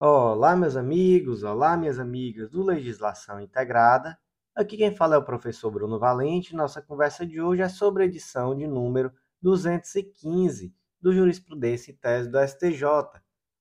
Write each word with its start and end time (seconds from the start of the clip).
Olá, 0.00 0.54
meus 0.54 0.76
amigos, 0.76 1.42
olá, 1.42 1.76
minhas 1.76 1.98
amigas 1.98 2.48
do 2.48 2.62
Legislação 2.62 3.40
Integrada. 3.40 4.16
Aqui 4.54 4.76
quem 4.76 4.94
fala 4.94 5.16
é 5.16 5.18
o 5.18 5.24
professor 5.24 5.72
Bruno 5.72 5.98
Valente. 5.98 6.54
Nossa 6.54 6.80
conversa 6.80 7.26
de 7.26 7.40
hoje 7.40 7.62
é 7.62 7.68
sobre 7.68 8.04
a 8.04 8.06
edição 8.06 8.56
de 8.56 8.64
número 8.64 9.12
215 9.42 10.72
do 11.00 11.12
Jurisprudência 11.12 11.90
e 11.90 11.94
Tese 11.94 12.30
do 12.30 12.38
STJ. 12.38 12.84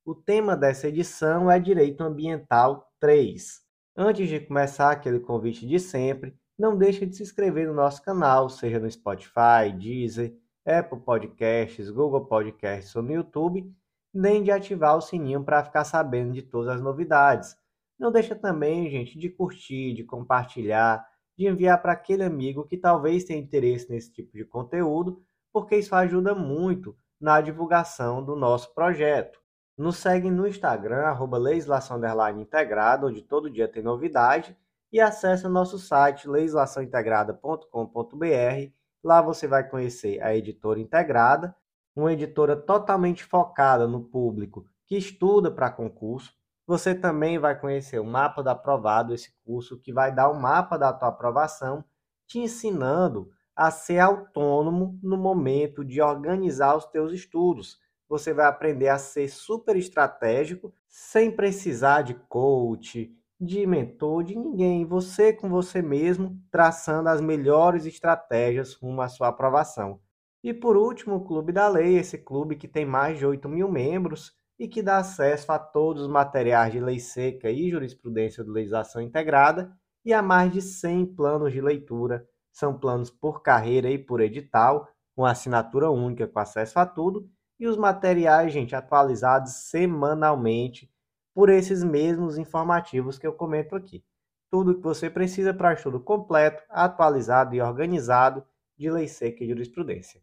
O 0.05 0.13
tema 0.13 0.55
dessa 0.55 0.87
edição 0.89 1.49
é 1.49 1.59
Direito 1.59 2.03
Ambiental 2.03 2.87
3. 2.99 3.59
Antes 3.97 4.29
de 4.29 4.39
começar 4.39 4.91
aquele 4.91 5.19
convite 5.19 5.67
de 5.67 5.79
sempre, 5.79 6.37
não 6.55 6.77
deixe 6.77 7.03
de 7.07 7.15
se 7.15 7.23
inscrever 7.23 7.65
no 7.65 7.73
nosso 7.73 8.03
canal, 8.03 8.47
seja 8.47 8.77
no 8.77 8.91
Spotify, 8.91 9.73
Deezer, 9.75 10.37
Apple 10.63 10.99
Podcasts, 10.99 11.89
Google 11.89 12.27
Podcasts 12.27 12.95
ou 12.95 13.01
no 13.01 13.11
YouTube 13.11 13.75
nem 14.17 14.41
de 14.41 14.49
ativar 14.49 14.97
o 14.97 15.01
sininho 15.01 15.43
para 15.43 15.63
ficar 15.63 15.83
sabendo 15.83 16.33
de 16.33 16.41
todas 16.41 16.75
as 16.75 16.81
novidades. 16.81 17.55
Não 17.99 18.11
deixa 18.11 18.35
também, 18.35 18.89
gente, 18.89 19.15
de 19.17 19.29
curtir, 19.29 19.93
de 19.93 20.03
compartilhar, 20.03 21.07
de 21.37 21.45
enviar 21.45 21.79
para 21.79 21.91
aquele 21.91 22.23
amigo 22.23 22.65
que 22.65 22.77
talvez 22.77 23.23
tenha 23.23 23.39
interesse 23.39 23.91
nesse 23.91 24.11
tipo 24.11 24.35
de 24.35 24.43
conteúdo, 24.43 25.21
porque 25.53 25.77
isso 25.77 25.93
ajuda 25.93 26.33
muito 26.33 26.97
na 27.21 27.39
divulgação 27.41 28.25
do 28.25 28.35
nosso 28.35 28.73
projeto. 28.73 29.39
Nos 29.77 29.97
segue 29.97 30.31
no 30.31 30.47
Instagram, 30.47 31.05
arroba 31.05 31.37
legislação 31.37 32.01
integrada, 32.39 33.05
onde 33.05 33.21
todo 33.21 33.51
dia 33.51 33.67
tem 33.67 33.83
novidade, 33.83 34.57
e 34.91 34.99
acesse 34.99 35.45
o 35.45 35.49
nosso 35.49 35.77
site 35.77 36.27
legislaçãointegrada.com.br. 36.27 38.71
Lá 39.03 39.21
você 39.21 39.47
vai 39.47 39.69
conhecer 39.69 40.19
a 40.23 40.35
editora 40.35 40.79
integrada 40.79 41.55
uma 42.01 42.13
editora 42.13 42.55
totalmente 42.55 43.23
focada 43.23 43.87
no 43.87 44.01
público 44.01 44.65
que 44.85 44.97
estuda 44.97 45.51
para 45.51 45.71
concurso. 45.71 46.33
Você 46.65 46.93
também 46.93 47.39
vai 47.39 47.59
conhecer 47.59 47.99
o 47.99 48.05
mapa 48.05 48.43
da 48.43 48.51
aprovado, 48.51 49.13
esse 49.13 49.31
curso 49.45 49.79
que 49.79 49.91
vai 49.91 50.13
dar 50.13 50.29
o 50.29 50.39
mapa 50.39 50.77
da 50.77 50.93
tua 50.93 51.09
aprovação, 51.09 51.83
te 52.27 52.39
ensinando 52.39 53.29
a 53.55 53.71
ser 53.71 53.99
autônomo 53.99 54.99
no 55.01 55.17
momento 55.17 55.83
de 55.83 56.01
organizar 56.01 56.75
os 56.75 56.85
teus 56.85 57.11
estudos. 57.11 57.79
Você 58.07 58.33
vai 58.33 58.45
aprender 58.45 58.89
a 58.89 58.97
ser 58.97 59.27
super 59.29 59.75
estratégico 59.75 60.73
sem 60.87 61.31
precisar 61.31 62.03
de 62.03 62.13
coach, 62.13 63.11
de 63.39 63.65
mentor, 63.65 64.23
de 64.23 64.35
ninguém. 64.35 64.85
Você 64.85 65.33
com 65.33 65.49
você 65.49 65.81
mesmo, 65.81 66.39
traçando 66.51 67.09
as 67.09 67.21
melhores 67.21 67.85
estratégias 67.85 68.73
rumo 68.73 69.01
à 69.01 69.07
sua 69.07 69.29
aprovação. 69.29 69.99
E 70.43 70.53
por 70.53 70.77
último, 70.77 71.15
o 71.15 71.25
Clube 71.25 71.51
da 71.51 71.67
Lei, 71.67 71.97
esse 71.97 72.17
clube 72.17 72.55
que 72.55 72.67
tem 72.67 72.85
mais 72.85 73.17
de 73.17 73.25
8 73.25 73.49
mil 73.49 73.69
membros 73.71 74.33
e 74.59 74.67
que 74.67 74.81
dá 74.81 74.97
acesso 74.97 75.51
a 75.51 75.59
todos 75.59 76.03
os 76.03 76.07
materiais 76.07 76.71
de 76.71 76.79
lei 76.79 76.99
seca 76.99 77.49
e 77.49 77.69
jurisprudência 77.69 78.43
de 78.43 78.49
legislação 78.49 79.01
integrada 79.01 79.71
e 80.03 80.13
a 80.13 80.21
mais 80.21 80.51
de 80.51 80.61
100 80.61 81.15
planos 81.15 81.53
de 81.53 81.61
leitura. 81.61 82.27
São 82.51 82.77
planos 82.77 83.09
por 83.11 83.41
carreira 83.41 83.89
e 83.89 83.99
por 83.99 84.19
edital, 84.19 84.87
com 85.15 85.25
assinatura 85.25 85.91
única 85.91 86.27
com 86.27 86.39
acesso 86.39 86.79
a 86.79 86.85
tudo 86.85 87.29
e 87.59 87.67
os 87.67 87.77
materiais, 87.77 88.53
gente, 88.53 88.75
atualizados 88.75 89.53
semanalmente 89.69 90.91
por 91.33 91.49
esses 91.49 91.83
mesmos 91.83 92.37
informativos 92.37 93.17
que 93.17 93.25
eu 93.25 93.33
comento 93.33 93.75
aqui. 93.75 94.03
Tudo 94.49 94.75
que 94.75 94.81
você 94.81 95.09
precisa 95.09 95.53
para 95.53 95.73
estudo 95.73 95.99
completo, 95.99 96.63
atualizado 96.69 97.55
e 97.55 97.61
organizado 97.61 98.45
de 98.77 98.89
lei 98.89 99.07
seca 99.07 99.43
e 99.43 99.47
jurisprudência. 99.47 100.21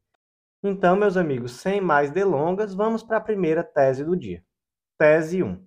Então, 0.67 0.97
meus 0.97 1.19
amigos, 1.19 1.53
sem 1.61 1.79
mais 1.79 2.11
delongas, 2.11 2.75
vamos 2.75 3.03
para 3.03 3.19
a 3.19 3.20
primeira 3.20 3.62
tese 3.62 4.03
do 4.03 4.17
dia. 4.17 4.43
Tese 4.98 5.43
1. 5.43 5.62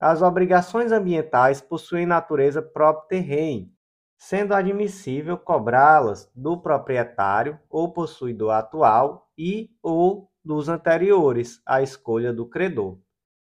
As 0.00 0.22
obrigações 0.22 0.92
ambientais 0.92 1.60
possuem 1.60 2.06
natureza 2.06 2.62
própria 2.62 3.20
terreno, 3.20 3.70
sendo 4.16 4.54
admissível 4.54 5.36
cobrá-las 5.36 6.32
do 6.34 6.58
proprietário 6.58 7.60
ou 7.68 7.92
possuidor 7.92 8.52
atual 8.52 9.30
e 9.36 9.68
ou 9.82 10.32
dos 10.42 10.70
anteriores 10.70 11.60
à 11.66 11.82
escolha 11.82 12.32
do 12.32 12.48
credor. 12.48 12.98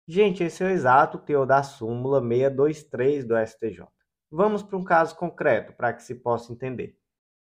Gente, 0.08 0.44
esse 0.44 0.64
é 0.64 0.66
o 0.66 0.70
exato 0.70 1.18
teor 1.18 1.44
da 1.44 1.62
súmula 1.62 2.22
623 2.22 3.26
do 3.26 3.34
STJ. 3.36 3.86
Vamos 4.30 4.62
para 4.62 4.78
um 4.78 4.84
caso 4.84 5.14
concreto 5.14 5.74
para 5.74 5.92
que 5.92 6.02
se 6.02 6.14
possa 6.14 6.54
entender. 6.54 6.96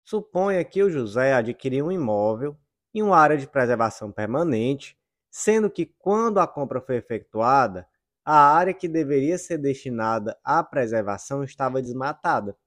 Suponha 0.04 0.66
que 0.66 0.81
o 0.81 0.90
José 0.90 1.36
adquiriu 1.36 1.86
um 1.86 1.92
imóvel 1.92 2.58
em 2.94 3.02
uma 3.02 3.18
área 3.18 3.38
de 3.38 3.48
preservação 3.48 4.12
permanente, 4.12 4.98
sendo 5.30 5.70
que 5.70 5.86
quando 5.86 6.40
a 6.40 6.48
compra 6.48 6.81
foi 6.81 6.98
efetuada, 6.98 7.88
a 8.25 8.53
área 8.53 8.74
que 8.74 8.88
deveria 8.88 9.38
ser 9.38 9.58
destinada 9.58 10.38
à 10.44 10.64
preservação 10.64 11.44
estava 11.44 11.81
desmatada. 11.81 12.58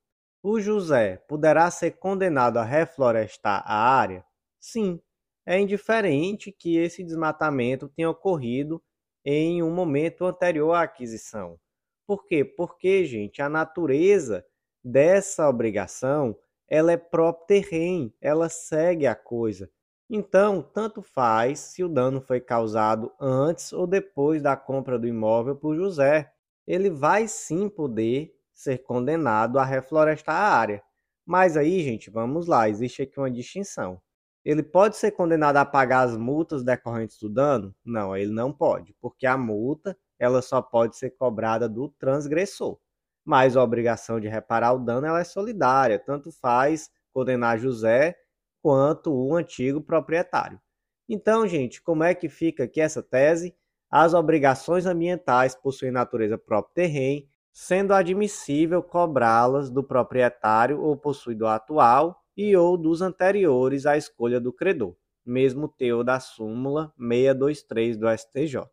O 0.42 0.58
José 0.58 1.18
poderá 1.28 1.70
ser 1.70 1.92
condenado 1.98 2.56
a 2.58 2.64
reflorestar 2.64 3.62
a 3.66 3.74
área? 3.74 4.24
Sim, 4.58 5.00
é 5.44 5.58
indiferente 5.58 6.50
que 6.50 6.78
esse 6.78 7.04
desmatamento 7.04 7.88
tenha 7.88 8.08
ocorrido 8.08 8.82
em 9.24 9.62
um 9.62 9.70
momento 9.70 10.24
anterior 10.24 10.72
à 10.72 10.82
aquisição. 10.82 11.58
Por 12.06 12.24
quê? 12.24 12.44
Porque, 12.44 13.04
gente, 13.04 13.42
a 13.42 13.48
natureza 13.48 14.44
dessa 14.82 15.48
obrigação 15.48 16.36
ela 16.66 16.92
é 16.92 16.96
própria 16.96 17.60
terreno, 17.60 18.12
ela 18.20 18.48
segue 18.48 19.06
a 19.06 19.14
coisa. 19.14 19.68
Então, 20.12 20.60
tanto 20.60 21.02
faz 21.02 21.60
se 21.60 21.84
o 21.84 21.88
dano 21.88 22.20
foi 22.20 22.40
causado 22.40 23.12
antes 23.20 23.72
ou 23.72 23.86
depois 23.86 24.42
da 24.42 24.56
compra 24.56 24.98
do 24.98 25.06
imóvel 25.06 25.54
por 25.54 25.76
José. 25.76 26.32
Ele 26.66 26.90
vai 26.90 27.28
sim 27.28 27.68
poder 27.68 28.34
ser 28.52 28.78
condenado 28.78 29.56
a 29.56 29.64
reflorestar 29.64 30.34
a 30.34 30.52
área. 30.56 30.82
Mas 31.24 31.56
aí, 31.56 31.80
gente, 31.84 32.10
vamos 32.10 32.48
lá, 32.48 32.68
existe 32.68 33.02
aqui 33.02 33.20
uma 33.20 33.30
distinção. 33.30 34.02
Ele 34.44 34.64
pode 34.64 34.96
ser 34.96 35.12
condenado 35.12 35.58
a 35.58 35.64
pagar 35.64 36.00
as 36.00 36.16
multas 36.16 36.64
decorrentes 36.64 37.16
do 37.20 37.28
dano? 37.28 37.72
Não, 37.84 38.16
ele 38.16 38.32
não 38.32 38.52
pode, 38.52 38.92
porque 39.00 39.26
a 39.26 39.38
multa 39.38 39.96
ela 40.18 40.42
só 40.42 40.60
pode 40.60 40.96
ser 40.96 41.10
cobrada 41.10 41.68
do 41.68 41.88
transgressor. 41.88 42.80
Mas 43.24 43.56
a 43.56 43.62
obrigação 43.62 44.18
de 44.18 44.26
reparar 44.26 44.72
o 44.72 44.78
dano 44.80 45.06
ela 45.06 45.20
é 45.20 45.24
solidária, 45.24 46.00
tanto 46.00 46.32
faz 46.32 46.90
condenar 47.12 47.58
José 47.60 48.16
quanto 48.62 49.12
o 49.12 49.34
antigo 49.34 49.80
proprietário. 49.80 50.60
Então, 51.08 51.46
gente, 51.46 51.82
como 51.82 52.04
é 52.04 52.14
que 52.14 52.28
fica 52.28 52.64
aqui 52.64 52.80
essa 52.80 53.02
tese? 53.02 53.54
As 53.90 54.14
obrigações 54.14 54.86
ambientais 54.86 55.54
possuem 55.54 55.90
natureza 55.90 56.38
própria 56.38 56.86
terreno, 56.86 57.26
sendo 57.52 57.92
admissível 57.92 58.82
cobrá-las 58.82 59.70
do 59.70 59.82
proprietário 59.82 60.80
ou 60.80 60.96
possuidor 60.96 61.48
atual 61.48 62.22
e 62.36 62.56
ou 62.56 62.76
dos 62.76 63.02
anteriores 63.02 63.86
à 63.86 63.96
escolha 63.96 64.40
do 64.40 64.52
credor, 64.52 64.94
mesmo 65.26 65.66
teu 65.66 66.04
da 66.04 66.20
súmula 66.20 66.92
623 66.96 67.96
do 67.96 68.06
STJ. 68.16 68.70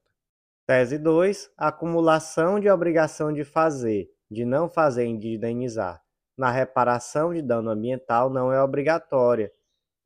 Tese 0.68 1.00
2. 1.00 1.52
Acumulação 1.58 2.60
de 2.60 2.70
obrigação 2.70 3.34
de 3.34 3.44
fazer, 3.44 4.12
de 4.30 4.46
não 4.46 4.70
fazer 4.70 5.08
e 5.08 5.18
de 5.18 5.36
indenizar 5.36 6.04
na 6.38 6.52
reparação 6.52 7.34
de 7.34 7.42
dano 7.42 7.72
ambiental 7.72 8.30
não 8.30 8.54
é 8.54 8.62
obrigatória, 8.62 9.52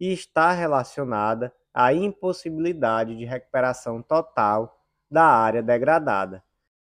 e 0.01 0.11
está 0.11 0.51
relacionada 0.51 1.53
à 1.71 1.93
impossibilidade 1.93 3.15
de 3.15 3.23
recuperação 3.23 4.01
total 4.01 4.75
da 5.11 5.23
área 5.23 5.61
degradada. 5.61 6.43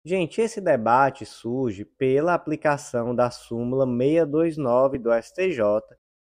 Gente, 0.04 0.40
esse 0.40 0.60
debate 0.60 1.24
surge 1.24 1.84
pela 1.84 2.34
aplicação 2.34 3.14
da 3.14 3.30
súmula 3.30 3.86
629 3.86 4.98
do 4.98 5.10
STJ, 5.22 5.60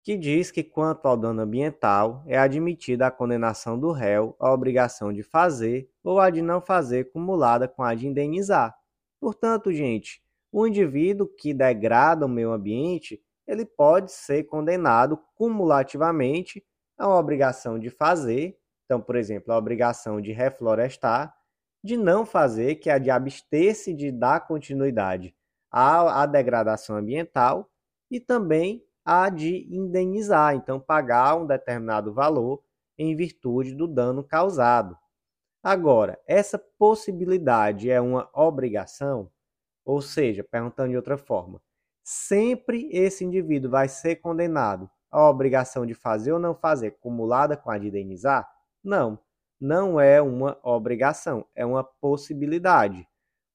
que 0.04 0.16
diz 0.16 0.52
que, 0.52 0.64
quanto 0.64 1.08
ao 1.08 1.18
dano 1.18 1.42
ambiental, 1.42 2.24
é 2.28 2.38
admitida 2.38 3.08
a 3.08 3.12
condenação 3.12 3.80
do 3.80 3.92
réu 3.92 4.36
à 4.40 4.54
obrigação 4.54 5.12
de 5.12 5.24
fazer 5.24 5.90
ou 6.04 6.20
a 6.20 6.30
de 6.30 6.44
não 6.44 6.62
fazer, 6.62 7.12
cumulada 7.12 7.68
com 7.68 7.82
a 7.82 7.96
de 7.96 8.08
indenizar. 8.08 8.78
Portanto, 9.20 9.74
gente, 9.74 10.22
o 10.52 10.68
indivíduo 10.68 11.28
que 11.28 11.56
degrada 11.56 12.26
o 12.26 12.30
meio 12.30 12.52
ambiente 12.52 13.20
ele 13.48 13.66
pode 13.66 14.12
ser 14.12 14.44
condenado 14.44 15.18
cumulativamente 15.36 16.64
uma 17.00 17.18
obrigação 17.18 17.80
de 17.80 17.90
fazer, 17.90 18.58
então, 18.86 19.02
por 19.02 19.16
exemplo, 19.16 19.54
a 19.54 19.58
obrigação 19.58 20.20
de 20.20 20.32
reflorestar, 20.32 21.36
de 21.84 21.96
não 21.96 22.26
fazer, 22.26 22.76
que 22.76 22.90
é 22.90 22.94
a 22.94 22.98
de 22.98 23.10
abster-se 23.10 23.94
de 23.94 24.12
dar 24.12 24.48
continuidade 24.48 25.36
à, 25.72 26.24
à 26.24 26.26
degradação 26.26 26.98
ambiental, 26.98 27.70
e 28.10 28.20
também 28.20 28.84
a 29.06 29.30
de 29.30 29.68
indenizar, 29.74 30.56
então 30.56 30.80
pagar 30.80 31.36
um 31.36 31.46
determinado 31.46 32.14
valor 32.14 32.62
em 32.98 33.16
virtude 33.16 33.76
do 33.76 33.88
dano 33.88 34.24
causado. 34.24 34.98
Agora, 35.64 36.20
essa 36.26 36.58
possibilidade 36.58 37.90
é 37.90 38.02
uma 38.02 38.30
obrigação? 38.34 39.30
Ou 39.86 40.02
seja, 40.02 40.44
perguntando 40.44 40.90
de 40.90 40.96
outra 40.98 41.18
forma, 41.18 41.62
sempre 42.10 42.88
esse 42.90 43.26
indivíduo 43.26 43.70
vai 43.70 43.90
ser 43.90 44.16
condenado 44.16 44.90
à 45.12 45.30
obrigação 45.30 45.86
de 45.86 45.94
fazer 45.94 46.32
ou 46.32 46.40
não 46.40 46.56
fazer, 46.56 46.92
cumulada 47.02 47.58
com 47.58 47.70
a 47.70 47.78
de 47.78 47.90
indenizar? 47.90 48.50
Não, 48.82 49.20
não 49.60 50.00
é 50.00 50.22
uma 50.22 50.58
obrigação, 50.64 51.46
é 51.54 51.66
uma 51.66 51.84
possibilidade. 51.84 53.06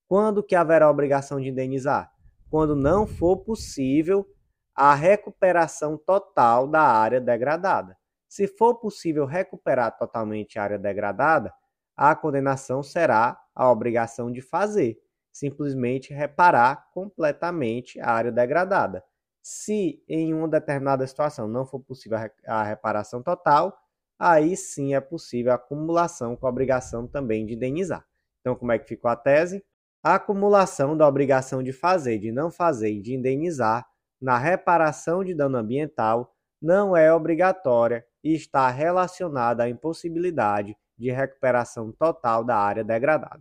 Quando 0.06 0.42
que 0.42 0.54
haverá 0.54 0.90
obrigação 0.90 1.40
de 1.40 1.48
indenizar? 1.48 2.12
Quando 2.50 2.76
não 2.76 3.06
for 3.06 3.38
possível 3.38 4.28
a 4.74 4.94
recuperação 4.94 5.96
total 5.96 6.68
da 6.68 6.82
área 6.82 7.22
degradada. 7.22 7.96
Se 8.28 8.46
for 8.46 8.74
possível 8.74 9.24
recuperar 9.24 9.96
totalmente 9.96 10.58
a 10.58 10.64
área 10.64 10.78
degradada, 10.78 11.54
a 11.96 12.14
condenação 12.14 12.82
será 12.82 13.40
a 13.54 13.70
obrigação 13.70 14.30
de 14.30 14.42
fazer, 14.42 14.98
simplesmente 15.32 16.12
reparar 16.12 16.88
completamente 16.92 17.98
a 17.98 18.10
área 18.10 18.30
degradada. 18.30 19.02
Se 19.42 20.04
em 20.08 20.32
uma 20.32 20.46
determinada 20.46 21.06
situação 21.06 21.48
não 21.48 21.66
for 21.66 21.80
possível 21.80 22.18
a 22.46 22.62
reparação 22.62 23.22
total, 23.22 23.76
aí 24.18 24.56
sim 24.56 24.94
é 24.94 25.00
possível 25.00 25.50
a 25.52 25.56
acumulação 25.56 26.36
com 26.36 26.46
a 26.46 26.50
obrigação 26.50 27.08
também 27.08 27.44
de 27.44 27.54
indenizar. 27.54 28.06
Então, 28.40 28.54
como 28.54 28.70
é 28.70 28.78
que 28.78 28.86
ficou 28.86 29.10
a 29.10 29.16
tese? 29.16 29.64
A 30.04 30.16
acumulação 30.16 30.96
da 30.96 31.08
obrigação 31.08 31.62
de 31.62 31.72
fazer, 31.72 32.18
de 32.18 32.30
não 32.30 32.50
fazer 32.50 32.90
e 32.90 33.00
de 33.00 33.14
indenizar 33.14 33.86
na 34.20 34.38
reparação 34.38 35.24
de 35.24 35.34
dano 35.34 35.58
ambiental 35.58 36.32
não 36.60 36.96
é 36.96 37.12
obrigatória 37.12 38.06
e 38.22 38.34
está 38.34 38.68
relacionada 38.68 39.64
à 39.64 39.68
impossibilidade 39.68 40.76
de 40.96 41.10
recuperação 41.10 41.90
total 41.90 42.44
da 42.44 42.56
área 42.56 42.84
degradada. 42.84 43.40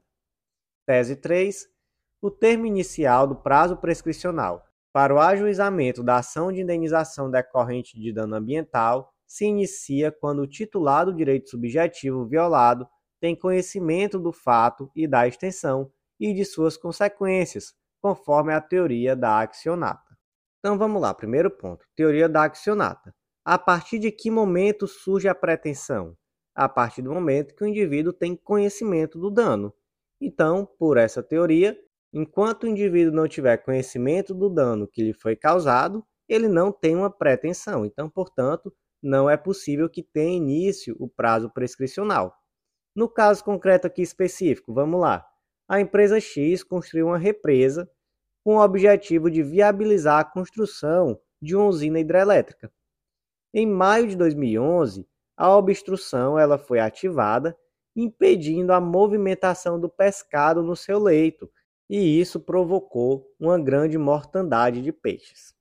Tese 0.87 1.15
3. 1.15 1.67
O 2.23 2.29
termo 2.29 2.67
inicial 2.67 3.25
do 3.25 3.35
prazo 3.35 3.75
prescricional 3.75 4.63
para 4.93 5.11
o 5.11 5.19
ajuizamento 5.19 6.03
da 6.03 6.17
ação 6.17 6.51
de 6.51 6.61
indenização 6.61 7.31
decorrente 7.31 7.99
de 7.99 8.13
dano 8.13 8.35
ambiental 8.35 9.11
se 9.25 9.45
inicia 9.45 10.11
quando 10.11 10.43
o 10.43 10.47
titular 10.47 11.03
do 11.03 11.15
direito 11.15 11.49
subjetivo 11.49 12.27
violado 12.27 12.87
tem 13.19 13.35
conhecimento 13.35 14.19
do 14.19 14.31
fato 14.31 14.91
e 14.95 15.07
da 15.07 15.27
extensão 15.27 15.91
e 16.19 16.31
de 16.31 16.45
suas 16.45 16.77
consequências, 16.77 17.73
conforme 17.99 18.53
a 18.53 18.61
teoria 18.61 19.15
da 19.15 19.39
accionata. 19.39 20.15
Então 20.59 20.77
vamos 20.77 21.01
lá, 21.01 21.15
primeiro 21.15 21.49
ponto, 21.49 21.87
teoria 21.95 22.29
da 22.29 22.43
accionata. 22.43 23.15
A 23.43 23.57
partir 23.57 23.97
de 23.97 24.11
que 24.11 24.29
momento 24.29 24.87
surge 24.87 25.27
a 25.27 25.33
pretensão? 25.33 26.15
A 26.53 26.69
partir 26.69 27.01
do 27.01 27.11
momento 27.11 27.55
que 27.55 27.63
o 27.63 27.67
indivíduo 27.67 28.13
tem 28.13 28.35
conhecimento 28.35 29.17
do 29.17 29.31
dano. 29.31 29.73
Então, 30.19 30.67
por 30.77 30.97
essa 30.97 31.23
teoria, 31.23 31.75
enquanto 32.13 32.63
o 32.63 32.67
indivíduo 32.67 33.13
não 33.13 33.27
tiver 33.27 33.57
conhecimento 33.57 34.33
do 34.33 34.49
dano 34.49 34.87
que 34.87 35.03
lhe 35.03 35.13
foi 35.13 35.35
causado, 35.35 36.05
ele 36.27 36.47
não 36.47 36.71
tem 36.71 36.95
uma 36.95 37.09
pretensão. 37.09 37.85
Então, 37.85 38.09
portanto, 38.09 38.73
não 39.01 39.29
é 39.29 39.35
possível 39.35 39.89
que 39.89 40.03
tenha 40.03 40.37
início 40.37 40.95
o 40.99 41.07
prazo 41.07 41.49
prescricional. 41.49 42.35
No 42.95 43.09
caso 43.09 43.43
concreto 43.43 43.87
aqui 43.87 44.01
específico, 44.01 44.73
vamos 44.73 44.99
lá. 44.99 45.25
A 45.67 45.79
empresa 45.79 46.19
X 46.19 46.63
construiu 46.63 47.07
uma 47.07 47.17
represa 47.17 47.89
com 48.43 48.55
o 48.55 48.63
objetivo 48.63 49.29
de 49.29 49.41
viabilizar 49.41 50.19
a 50.19 50.25
construção 50.25 51.19
de 51.41 51.55
uma 51.55 51.65
usina 51.65 51.99
hidrelétrica. 51.99 52.71
Em 53.53 53.65
maio 53.65 54.07
de 54.07 54.15
2011, 54.15 55.07
a 55.35 55.55
obstrução 55.55 56.37
ela 56.37 56.57
foi 56.57 56.79
ativada, 56.79 57.57
impedindo 57.95 58.71
a 58.73 58.79
movimentação 58.79 59.79
do 59.79 59.89
pescado 59.89 60.61
no 60.61 60.75
seu 60.75 60.99
leito, 60.99 61.49
e 61.91 62.21
isso 62.21 62.39
provocou 62.39 63.29
uma 63.37 63.59
grande 63.59 63.97
mortandade 63.97 64.81
de 64.81 64.93
peixes. 64.93 65.53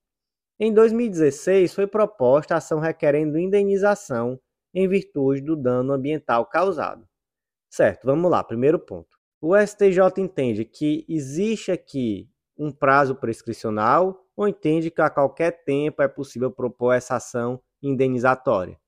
Em 0.60 0.72
2016, 0.72 1.74
foi 1.74 1.88
proposta 1.88 2.54
a 2.54 2.58
ação 2.58 2.78
requerendo 2.78 3.36
indenização 3.36 4.40
em 4.72 4.86
virtude 4.86 5.40
do 5.40 5.56
dano 5.56 5.92
ambiental 5.92 6.46
causado. 6.46 7.04
Certo, 7.68 8.04
vamos 8.04 8.30
lá, 8.30 8.44
primeiro 8.44 8.78
ponto. 8.78 9.18
O 9.40 9.56
STJ 9.56 9.98
entende 10.18 10.64
que 10.64 11.04
existe 11.08 11.72
aqui 11.72 12.30
um 12.56 12.70
prazo 12.70 13.16
prescricional 13.16 14.24
ou 14.36 14.46
entende 14.46 14.88
que 14.88 15.02
a 15.02 15.10
qualquer 15.10 15.64
tempo 15.64 16.00
é 16.00 16.06
possível 16.06 16.52
propor 16.52 16.92
essa 16.92 17.16
ação 17.16 17.60
indenizatória. 17.82 18.78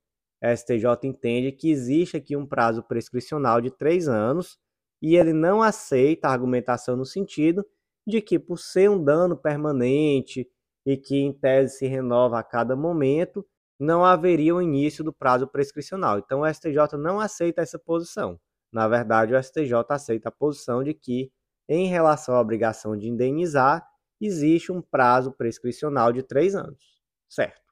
A 0.41 0.55
STJ 0.55 0.85
entende 1.03 1.51
que 1.51 1.73
existe 1.73 2.17
aqui 2.17 2.37
um 2.37 2.47
prazo 2.47 2.85
prescricional 2.85 3.61
de 3.61 3.73
três 3.73 4.07
anos 4.07 4.61
e 5.03 5.17
ele 5.17 5.33
não 5.33 5.61
aceita 5.61 6.29
a 6.29 6.33
argumentação 6.33 6.97
no 6.97 7.05
sentido 7.05 7.67
de 8.07 8.23
que, 8.23 8.39
por 8.39 8.59
ser 8.59 8.89
um 8.89 9.03
dano 9.03 9.37
permanente 9.37 10.49
e 10.87 10.97
que 10.97 11.17
em 11.17 11.33
tese 11.33 11.79
se 11.79 11.87
renova 11.87 12.39
a 12.39 12.43
cada 12.43 12.77
momento, 12.77 13.47
não 13.79 14.05
haveria 14.05 14.55
o 14.55 14.63
início 14.63 15.03
do 15.03 15.13
prazo 15.13 15.47
prescricional. 15.47 16.19
Então, 16.19 16.41
o 16.43 16.47
STJ 16.47 16.97
não 16.97 17.21
aceita 17.21 17.61
essa 17.61 17.79
posição. 17.79 18.41
Na 18.73 18.87
verdade, 18.89 19.35
o 19.35 19.43
STJ 19.43 19.73
aceita 19.91 20.29
a 20.29 20.33
posição 20.33 20.83
de 20.85 20.95
que 20.95 21.33
em 21.69 21.87
relação 21.87 22.35
à 22.35 22.41
obrigação 22.41 22.97
de 22.97 23.09
indenizar, 23.09 23.87
existe 24.21 24.71
um 24.71 24.83
prazo 24.83 25.33
prescricional 25.33 26.13
de 26.13 26.23
três 26.23 26.55
anos. 26.55 27.01
Certo. 27.29 27.63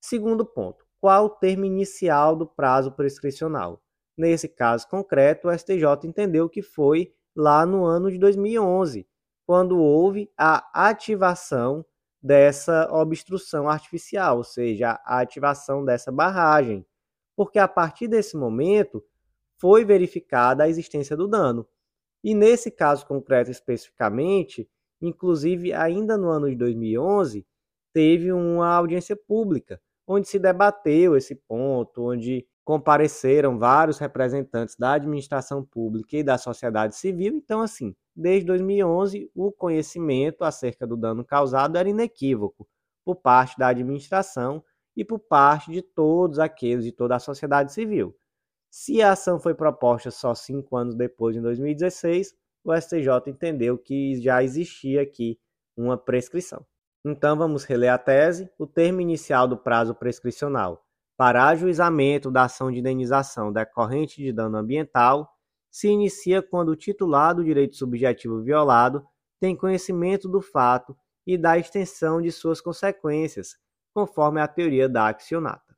Segundo 0.00 0.44
ponto, 0.44 0.84
qual 1.00 1.26
o 1.26 1.30
termo 1.30 1.64
inicial 1.64 2.34
do 2.34 2.46
prazo 2.46 2.92
prescricional? 2.92 3.82
Nesse 4.16 4.48
caso 4.48 4.88
concreto, 4.88 5.48
o 5.48 5.58
STJ 5.58 5.84
entendeu 6.04 6.48
que 6.48 6.62
foi 6.62 7.12
lá 7.34 7.64
no 7.64 7.84
ano 7.84 8.10
de 8.10 8.18
2011, 8.18 9.06
quando 9.46 9.78
houve 9.78 10.30
a 10.36 10.88
ativação 10.88 11.84
dessa 12.22 12.88
obstrução 12.92 13.68
artificial, 13.68 14.36
ou 14.36 14.44
seja, 14.44 15.00
a 15.04 15.20
ativação 15.20 15.84
dessa 15.84 16.12
barragem, 16.12 16.86
porque 17.34 17.58
a 17.58 17.66
partir 17.66 18.06
desse 18.06 18.36
momento 18.36 19.04
foi 19.58 19.84
verificada 19.84 20.64
a 20.64 20.68
existência 20.68 21.16
do 21.16 21.26
dano. 21.26 21.66
E 22.22 22.34
nesse 22.34 22.70
caso 22.70 23.06
concreto 23.06 23.50
especificamente, 23.50 24.68
inclusive 25.00 25.72
ainda 25.72 26.16
no 26.16 26.28
ano 26.28 26.48
de 26.48 26.54
2011, 26.54 27.44
teve 27.92 28.32
uma 28.32 28.68
audiência 28.68 29.16
pública 29.16 29.80
onde 30.06 30.28
se 30.28 30.38
debateu 30.38 31.16
esse 31.16 31.34
ponto, 31.34 32.02
onde 32.02 32.46
compareceram 32.64 33.58
vários 33.58 33.98
representantes 33.98 34.76
da 34.76 34.92
administração 34.92 35.64
pública 35.64 36.16
e 36.16 36.22
da 36.22 36.38
sociedade 36.38 36.96
civil. 36.96 37.34
Então, 37.34 37.60
assim, 37.60 37.94
desde 38.14 38.46
2011, 38.46 39.30
o 39.34 39.50
conhecimento 39.50 40.44
acerca 40.44 40.86
do 40.86 40.96
dano 40.96 41.24
causado 41.24 41.76
era 41.76 41.88
inequívoco 41.88 42.68
por 43.04 43.16
parte 43.16 43.58
da 43.58 43.68
administração 43.68 44.62
e 44.96 45.04
por 45.04 45.18
parte 45.18 45.72
de 45.72 45.82
todos 45.82 46.38
aqueles 46.38 46.84
de 46.84 46.92
toda 46.92 47.16
a 47.16 47.20
sociedade 47.20 47.72
civil. 47.72 48.16
Se 48.70 49.02
a 49.02 49.12
ação 49.12 49.38
foi 49.38 49.54
proposta 49.54 50.10
só 50.10 50.34
cinco 50.34 50.76
anos 50.76 50.94
depois, 50.94 51.36
em 51.36 51.42
2016, 51.42 52.34
o 52.64 52.74
STJ 52.74 53.08
entendeu 53.26 53.76
que 53.76 54.20
já 54.20 54.42
existia 54.42 55.02
aqui 55.02 55.38
uma 55.76 55.98
prescrição. 55.98 56.64
Então 57.04 57.36
vamos 57.36 57.64
reler 57.64 57.92
a 57.92 57.98
tese. 57.98 58.48
O 58.56 58.66
termo 58.66 59.00
inicial 59.00 59.48
do 59.48 59.56
prazo 59.56 59.94
prescricional 59.94 60.81
para 61.16 61.46
ajuizamento 61.48 62.30
da 62.30 62.44
ação 62.44 62.70
de 62.70 62.78
indenização 62.78 63.52
decorrente 63.52 64.22
de 64.22 64.32
dano 64.32 64.56
ambiental 64.56 65.30
se 65.70 65.88
inicia 65.88 66.42
quando 66.42 66.70
o 66.70 66.76
titular 66.76 67.34
do 67.34 67.44
direito 67.44 67.76
subjetivo 67.76 68.42
violado 68.42 69.06
tem 69.40 69.56
conhecimento 69.56 70.28
do 70.28 70.40
fato 70.40 70.96
e 71.26 71.38
da 71.38 71.56
extensão 71.56 72.20
de 72.20 72.30
suas 72.30 72.60
consequências, 72.60 73.56
conforme 73.94 74.40
a 74.40 74.48
teoria 74.48 74.88
da 74.88 75.08
accionata. 75.08 75.76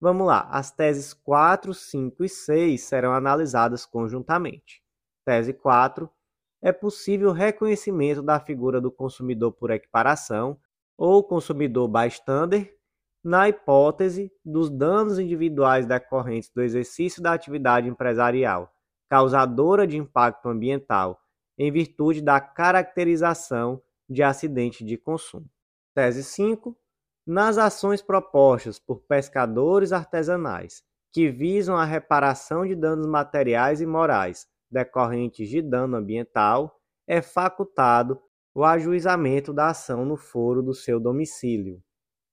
Vamos 0.00 0.26
lá, 0.26 0.48
as 0.50 0.70
teses 0.70 1.12
4, 1.12 1.74
5 1.74 2.24
e 2.24 2.28
6 2.28 2.80
serão 2.80 3.12
analisadas 3.12 3.84
conjuntamente. 3.84 4.82
Tese 5.26 5.52
4. 5.52 6.10
É 6.62 6.72
possível 6.72 7.32
reconhecimento 7.32 8.22
da 8.22 8.40
figura 8.40 8.80
do 8.80 8.90
consumidor 8.90 9.52
por 9.52 9.70
equiparação 9.70 10.58
ou 10.96 11.22
consumidor 11.22 11.86
bystander 11.88 12.79
na 13.22 13.48
hipótese 13.48 14.32
dos 14.44 14.70
danos 14.70 15.18
individuais 15.18 15.86
decorrentes 15.86 16.50
do 16.54 16.62
exercício 16.62 17.22
da 17.22 17.32
atividade 17.32 17.88
empresarial 17.88 18.72
causadora 19.08 19.86
de 19.86 19.96
impacto 19.96 20.48
ambiental 20.48 21.20
em 21.58 21.70
virtude 21.70 22.22
da 22.22 22.40
caracterização 22.40 23.82
de 24.08 24.22
acidente 24.22 24.84
de 24.84 24.96
consumo. 24.96 25.46
Tese 25.94 26.22
5 26.22 26.76
nas 27.26 27.58
ações 27.58 28.00
propostas 28.00 28.78
por 28.78 29.00
pescadores 29.02 29.92
artesanais 29.92 30.82
que 31.12 31.28
visam 31.28 31.76
a 31.76 31.84
reparação 31.84 32.66
de 32.66 32.74
danos 32.74 33.06
materiais 33.06 33.80
e 33.80 33.86
morais 33.86 34.46
decorrentes 34.70 35.48
de 35.48 35.60
dano 35.60 35.96
ambiental, 35.96 36.80
é 37.06 37.20
facultado 37.20 38.20
o 38.54 38.64
ajuizamento 38.64 39.52
da 39.52 39.68
ação 39.68 40.04
no 40.04 40.16
foro 40.16 40.62
do 40.62 40.72
seu 40.72 41.00
domicílio. 41.00 41.82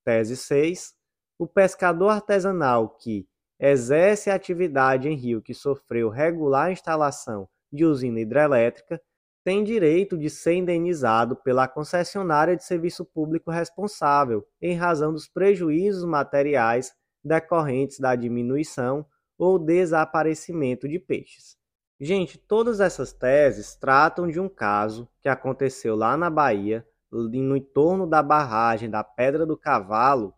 Tese 0.08 0.38
6. 0.38 0.94
O 1.38 1.46
pescador 1.46 2.08
artesanal 2.08 2.88
que 2.88 3.28
exerce 3.60 4.30
atividade 4.30 5.10
em 5.10 5.16
rio 5.16 5.42
que 5.42 5.54
sofreu 5.54 6.08
regular 6.08 6.72
instalação 6.72 7.46
de 7.70 7.84
usina 7.84 8.22
hidrelétrica 8.22 9.02
tem 9.44 9.66
direito 9.66 10.18
de 10.18 10.30
ser 10.30 10.54
indenizado 10.54 11.36
pela 11.36 11.68
concessionária 11.68 12.56
de 12.56 12.64
serviço 12.64 13.04
público 13.04 13.52
responsável, 13.52 14.48
em 14.62 14.78
razão 14.78 15.12
dos 15.12 15.28
prejuízos 15.28 16.06
materiais 16.06 16.94
decorrentes 17.22 18.00
da 18.00 18.16
diminuição 18.16 19.06
ou 19.38 19.60
desaparecimento 19.60 20.88
de 20.88 21.00
peixes. 21.00 21.58
Gente, 22.00 22.38
todas 22.38 22.80
essas 22.80 23.12
teses 23.12 23.76
tratam 23.76 24.26
de 24.26 24.40
um 24.40 24.48
caso 24.48 25.10
que 25.20 25.28
aconteceu 25.28 25.98
lá 25.98 26.16
na 26.16 26.30
Bahia, 26.30 26.88
no 27.12 27.56
entorno 27.56 28.06
da 28.06 28.22
barragem 28.22 28.90
da 28.90 29.04
Pedra 29.04 29.46
do 29.46 29.58
Cavalo, 29.58 30.34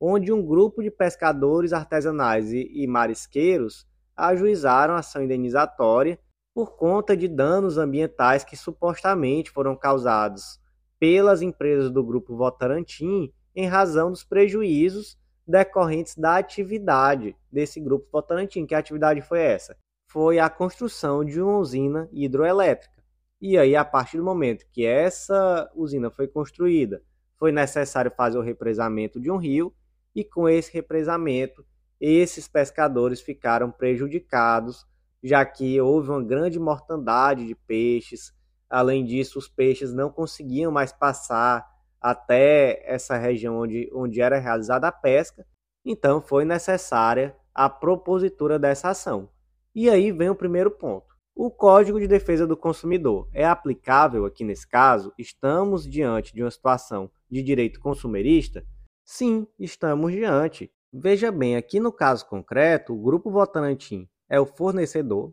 onde 0.00 0.32
um 0.32 0.44
grupo 0.44 0.82
de 0.82 0.90
pescadores 0.90 1.72
artesanais 1.72 2.52
e 2.52 2.86
marisqueiros 2.86 3.86
ajuizaram 4.16 4.94
ação 4.94 5.22
indenizatória 5.22 6.18
por 6.54 6.76
conta 6.76 7.16
de 7.16 7.28
danos 7.28 7.78
ambientais 7.78 8.42
que 8.42 8.56
supostamente 8.56 9.50
foram 9.50 9.76
causados 9.76 10.60
pelas 10.98 11.40
empresas 11.40 11.90
do 11.90 12.02
grupo 12.02 12.36
Votorantim 12.36 13.32
em 13.54 13.66
razão 13.66 14.10
dos 14.10 14.24
prejuízos 14.24 15.16
decorrentes 15.46 16.16
da 16.16 16.36
atividade 16.36 17.36
desse 17.50 17.80
grupo 17.80 18.08
Votorantim. 18.10 18.66
Que 18.66 18.74
atividade 18.74 19.22
foi 19.22 19.40
essa? 19.40 19.76
Foi 20.10 20.38
a 20.38 20.50
construção 20.50 21.24
de 21.24 21.40
uma 21.40 21.58
usina 21.58 22.08
hidroelétrica. 22.12 22.97
E 23.40 23.56
aí, 23.56 23.76
a 23.76 23.84
partir 23.84 24.16
do 24.16 24.24
momento 24.24 24.66
que 24.72 24.84
essa 24.84 25.70
usina 25.74 26.10
foi 26.10 26.26
construída, 26.26 27.02
foi 27.36 27.52
necessário 27.52 28.10
fazer 28.10 28.36
o 28.36 28.42
represamento 28.42 29.20
de 29.20 29.30
um 29.30 29.36
rio, 29.36 29.72
e 30.14 30.24
com 30.24 30.48
esse 30.48 30.72
represamento, 30.72 31.64
esses 32.00 32.48
pescadores 32.48 33.20
ficaram 33.20 33.70
prejudicados, 33.70 34.84
já 35.22 35.44
que 35.44 35.80
houve 35.80 36.10
uma 36.10 36.22
grande 36.22 36.58
mortandade 36.58 37.46
de 37.46 37.54
peixes. 37.54 38.32
Além 38.68 39.04
disso, 39.04 39.38
os 39.38 39.48
peixes 39.48 39.92
não 39.92 40.10
conseguiam 40.10 40.72
mais 40.72 40.92
passar 40.92 41.64
até 42.00 42.82
essa 42.84 43.16
região 43.16 43.58
onde, 43.58 43.88
onde 43.92 44.20
era 44.20 44.38
realizada 44.38 44.88
a 44.88 44.92
pesca, 44.92 45.46
então 45.84 46.20
foi 46.20 46.44
necessária 46.44 47.36
a 47.54 47.68
propositura 47.68 48.58
dessa 48.58 48.90
ação. 48.90 49.28
E 49.74 49.88
aí 49.88 50.12
vem 50.12 50.28
o 50.28 50.34
primeiro 50.34 50.70
ponto. 50.70 51.07
O 51.40 51.52
Código 51.52 52.00
de 52.00 52.08
Defesa 52.08 52.48
do 52.48 52.56
Consumidor 52.56 53.28
é 53.32 53.46
aplicável 53.46 54.24
aqui 54.24 54.42
nesse 54.42 54.66
caso? 54.66 55.14
Estamos 55.16 55.88
diante 55.88 56.34
de 56.34 56.42
uma 56.42 56.50
situação 56.50 57.08
de 57.30 57.44
direito 57.44 57.78
consumerista? 57.78 58.66
Sim, 59.04 59.46
estamos 59.56 60.10
diante. 60.10 60.68
Veja 60.92 61.30
bem, 61.30 61.54
aqui 61.54 61.78
no 61.78 61.92
caso 61.92 62.26
concreto, 62.26 62.92
o 62.92 63.00
grupo 63.00 63.30
Votorantim 63.30 64.08
é 64.28 64.40
o 64.40 64.46
fornecedor. 64.46 65.32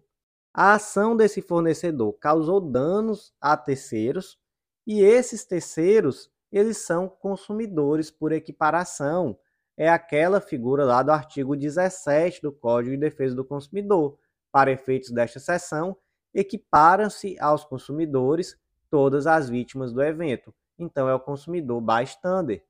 A 0.53 0.75
ação 0.75 1.17
desse 1.17 1.41
fornecedor 1.41 2.13
causou 2.19 2.61
danos 2.61 3.33
a 3.41 3.57
terceiros 3.57 4.37
e 4.85 5.01
esses 5.01 5.43
terceiros 5.43 6.29
eles 6.51 6.77
são 6.77 7.09
consumidores 7.09 8.11
por 8.11 8.31
equiparação. 8.31 9.35
É 9.75 9.89
aquela 9.89 10.39
figura 10.39 10.85
lá 10.85 11.01
do 11.01 11.09
artigo 11.09 11.55
17 11.55 12.43
do 12.43 12.51
Código 12.51 12.91
de 12.91 13.01
Defesa 13.01 13.35
do 13.35 13.43
Consumidor. 13.43 14.19
Para 14.55 14.71
efeitos 14.71 15.11
desta 15.11 15.37
seção, 15.37 15.97
equiparam-se 16.33 17.37
aos 17.41 17.65
consumidores 17.65 18.57
todas 18.89 19.27
as 19.27 19.49
vítimas 19.49 19.91
do 19.91 20.01
evento. 20.01 20.55
Então, 20.79 21.09
é 21.09 21.13
o 21.13 21.19
consumidor 21.19 21.81
bystander 21.81 22.63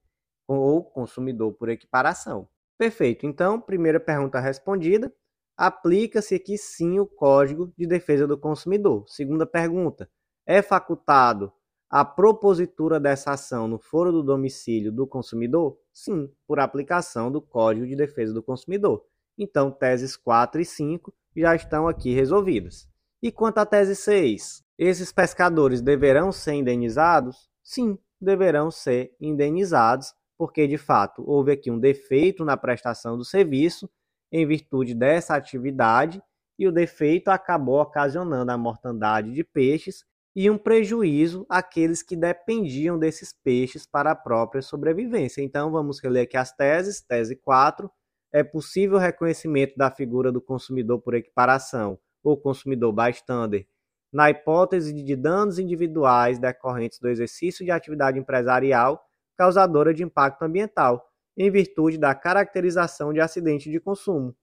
ou 0.48 0.84
consumidor 0.84 1.54
por 1.54 1.70
equiparação. 1.70 2.50
Perfeito. 2.76 3.28
Então, 3.28 3.62
primeira 3.62 4.00
pergunta 4.00 4.40
respondida. 4.40 5.14
Aplica-se 5.56 6.34
aqui 6.34 6.58
sim 6.58 6.98
o 6.98 7.06
Código 7.06 7.72
de 7.78 7.86
Defesa 7.86 8.26
do 8.26 8.36
Consumidor. 8.36 9.06
Segunda 9.08 9.46
pergunta. 9.46 10.10
É 10.44 10.64
facultado 10.64 11.54
a 11.88 12.04
propositura 12.04 13.00
dessa 13.00 13.34
ação 13.34 13.68
no 13.68 13.78
foro 13.78 14.12
do 14.12 14.24
domicílio 14.24 14.92
do 14.92 15.06
consumidor? 15.06 15.78
Sim, 15.94 16.34
por 16.48 16.60
aplicação 16.60 17.32
do 17.32 17.40
Código 17.40 17.86
de 17.86 17.96
Defesa 17.96 18.34
do 18.34 18.42
Consumidor. 18.42 19.06
Então, 19.38 19.70
teses 19.70 20.18
4 20.18 20.60
e 20.60 20.66
5 20.66 21.14
já 21.36 21.56
estão 21.56 21.88
aqui 21.88 22.14
resolvidas. 22.14 22.88
E 23.22 23.32
quanto 23.32 23.58
à 23.58 23.66
tese 23.66 23.96
6? 23.96 24.64
Esses 24.78 25.12
pescadores 25.12 25.82
deverão 25.82 26.32
ser 26.32 26.54
indenizados? 26.54 27.50
Sim, 27.64 27.98
deverão 28.20 28.70
ser 28.70 29.16
indenizados, 29.20 30.14
porque 30.38 30.68
de 30.68 30.78
fato 30.78 31.24
houve 31.26 31.52
aqui 31.52 31.72
um 31.72 31.80
defeito 31.80 32.46
na 32.46 32.58
prestação 32.58 33.18
do 33.18 33.26
serviço 33.26 33.90
em 34.32 34.46
virtude 34.46 34.94
dessa 34.94 35.36
atividade 35.36 36.22
e 36.58 36.68
o 36.68 36.72
defeito 36.72 37.30
acabou 37.30 37.82
ocasionando 37.82 38.52
a 38.52 38.58
mortandade 38.58 39.32
de 39.32 39.44
peixes 39.44 40.06
e 40.36 40.50
um 40.50 40.58
prejuízo 40.58 41.46
àqueles 41.50 42.04
que 42.04 42.16
dependiam 42.16 43.00
desses 43.00 43.32
peixes 43.32 43.86
para 43.86 44.12
a 44.12 44.16
própria 44.16 44.62
sobrevivência. 44.62 45.42
Então, 45.42 45.72
vamos 45.72 46.00
reler 46.00 46.24
aqui 46.24 46.36
as 46.36 46.52
teses. 46.52 47.02
Tese 47.02 47.38
4. 47.38 47.90
É 48.36 48.44
possível 48.44 48.98
o 48.98 49.00
reconhecimento 49.00 49.78
da 49.78 49.90
figura 49.90 50.30
do 50.30 50.42
consumidor 50.42 51.00
por 51.00 51.14
equiparação 51.14 51.98
ou 52.22 52.36
consumidor 52.36 52.92
bystander 52.92 53.66
na 54.12 54.30
hipótese 54.30 54.92
de 54.92 55.16
danos 55.16 55.58
individuais 55.58 56.38
decorrentes 56.38 57.00
do 57.00 57.08
exercício 57.08 57.64
de 57.64 57.72
atividade 57.72 58.20
empresarial 58.20 59.02
causadora 59.38 59.94
de 59.94 60.04
impacto 60.04 60.42
ambiental, 60.44 61.10
em 61.38 61.50
virtude 61.50 61.98
da 61.98 62.14
caracterização 62.14 63.14
de 63.14 63.22
acidente 63.22 63.72
de 63.72 63.80
consumo. 63.80 64.36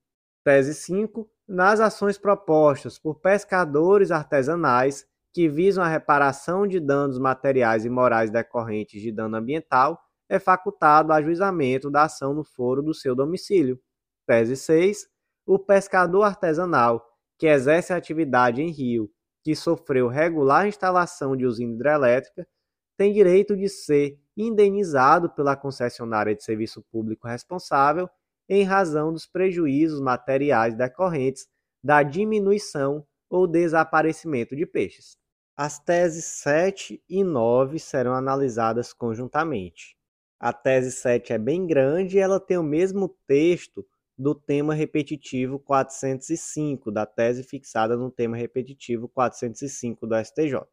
Tese 0.42 0.72
5. 0.72 1.30
Nas 1.46 1.78
ações 1.78 2.16
propostas 2.16 2.98
por 2.98 3.20
pescadores 3.20 4.10
artesanais 4.10 5.06
que 5.34 5.50
visam 5.50 5.84
a 5.84 5.88
reparação 5.88 6.66
de 6.66 6.80
danos 6.80 7.18
materiais 7.18 7.84
e 7.84 7.90
morais 7.90 8.30
decorrentes 8.30 9.02
de 9.02 9.12
dano 9.12 9.36
ambiental, 9.36 10.00
é 10.32 10.38
facultado 10.38 11.10
o 11.10 11.12
ajuizamento 11.12 11.90
da 11.90 12.04
ação 12.04 12.32
no 12.32 12.42
foro 12.42 12.82
do 12.82 12.94
seu 12.94 13.14
domicílio. 13.14 13.78
Tese 14.26 14.56
6. 14.56 15.06
O 15.44 15.58
pescador 15.58 16.22
artesanal 16.22 17.06
que 17.38 17.46
exerce 17.46 17.92
atividade 17.92 18.62
em 18.62 18.70
rio 18.70 19.12
que 19.44 19.54
sofreu 19.54 20.08
regular 20.08 20.66
instalação 20.66 21.36
de 21.36 21.44
usina 21.44 21.74
hidrelétrica 21.74 22.48
tem 22.96 23.12
direito 23.12 23.54
de 23.54 23.68
ser 23.68 24.18
indenizado 24.34 25.28
pela 25.28 25.54
concessionária 25.54 26.34
de 26.34 26.42
serviço 26.42 26.82
público 26.90 27.28
responsável 27.28 28.08
em 28.48 28.62
razão 28.62 29.12
dos 29.12 29.26
prejuízos 29.26 30.00
materiais 30.00 30.74
decorrentes 30.74 31.46
da 31.84 32.02
diminuição 32.02 33.06
ou 33.28 33.46
desaparecimento 33.46 34.56
de 34.56 34.64
peixes. 34.64 35.18
As 35.54 35.78
teses 35.78 36.24
7 36.24 37.02
e 37.06 37.22
9 37.22 37.78
serão 37.78 38.14
analisadas 38.14 38.94
conjuntamente. 38.94 39.94
A 40.42 40.52
tese 40.52 40.90
7 40.90 41.32
é 41.32 41.38
bem 41.38 41.68
grande 41.68 42.16
e 42.16 42.20
ela 42.20 42.40
tem 42.40 42.58
o 42.58 42.64
mesmo 42.64 43.16
texto 43.28 43.86
do 44.18 44.34
tema 44.34 44.74
repetitivo 44.74 45.56
405, 45.56 46.90
da 46.90 47.06
tese 47.06 47.44
fixada 47.44 47.96
no 47.96 48.10
tema 48.10 48.36
repetitivo 48.36 49.08
405 49.08 50.04
do 50.04 50.16
STJ. 50.16 50.66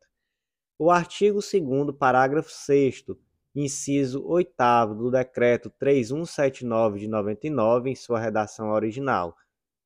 O 0.79 0.89
artigo 0.89 1.37
2 1.39 1.95
parágrafo 1.95 2.49
6 2.49 3.05
inciso 3.53 4.25
8 4.25 4.51
do 4.97 5.11
decreto 5.11 5.69
3179 5.77 7.01
de 7.01 7.07
99 7.07 7.91
em 7.91 7.95
sua 7.95 8.19
redação 8.19 8.71
original, 8.71 9.37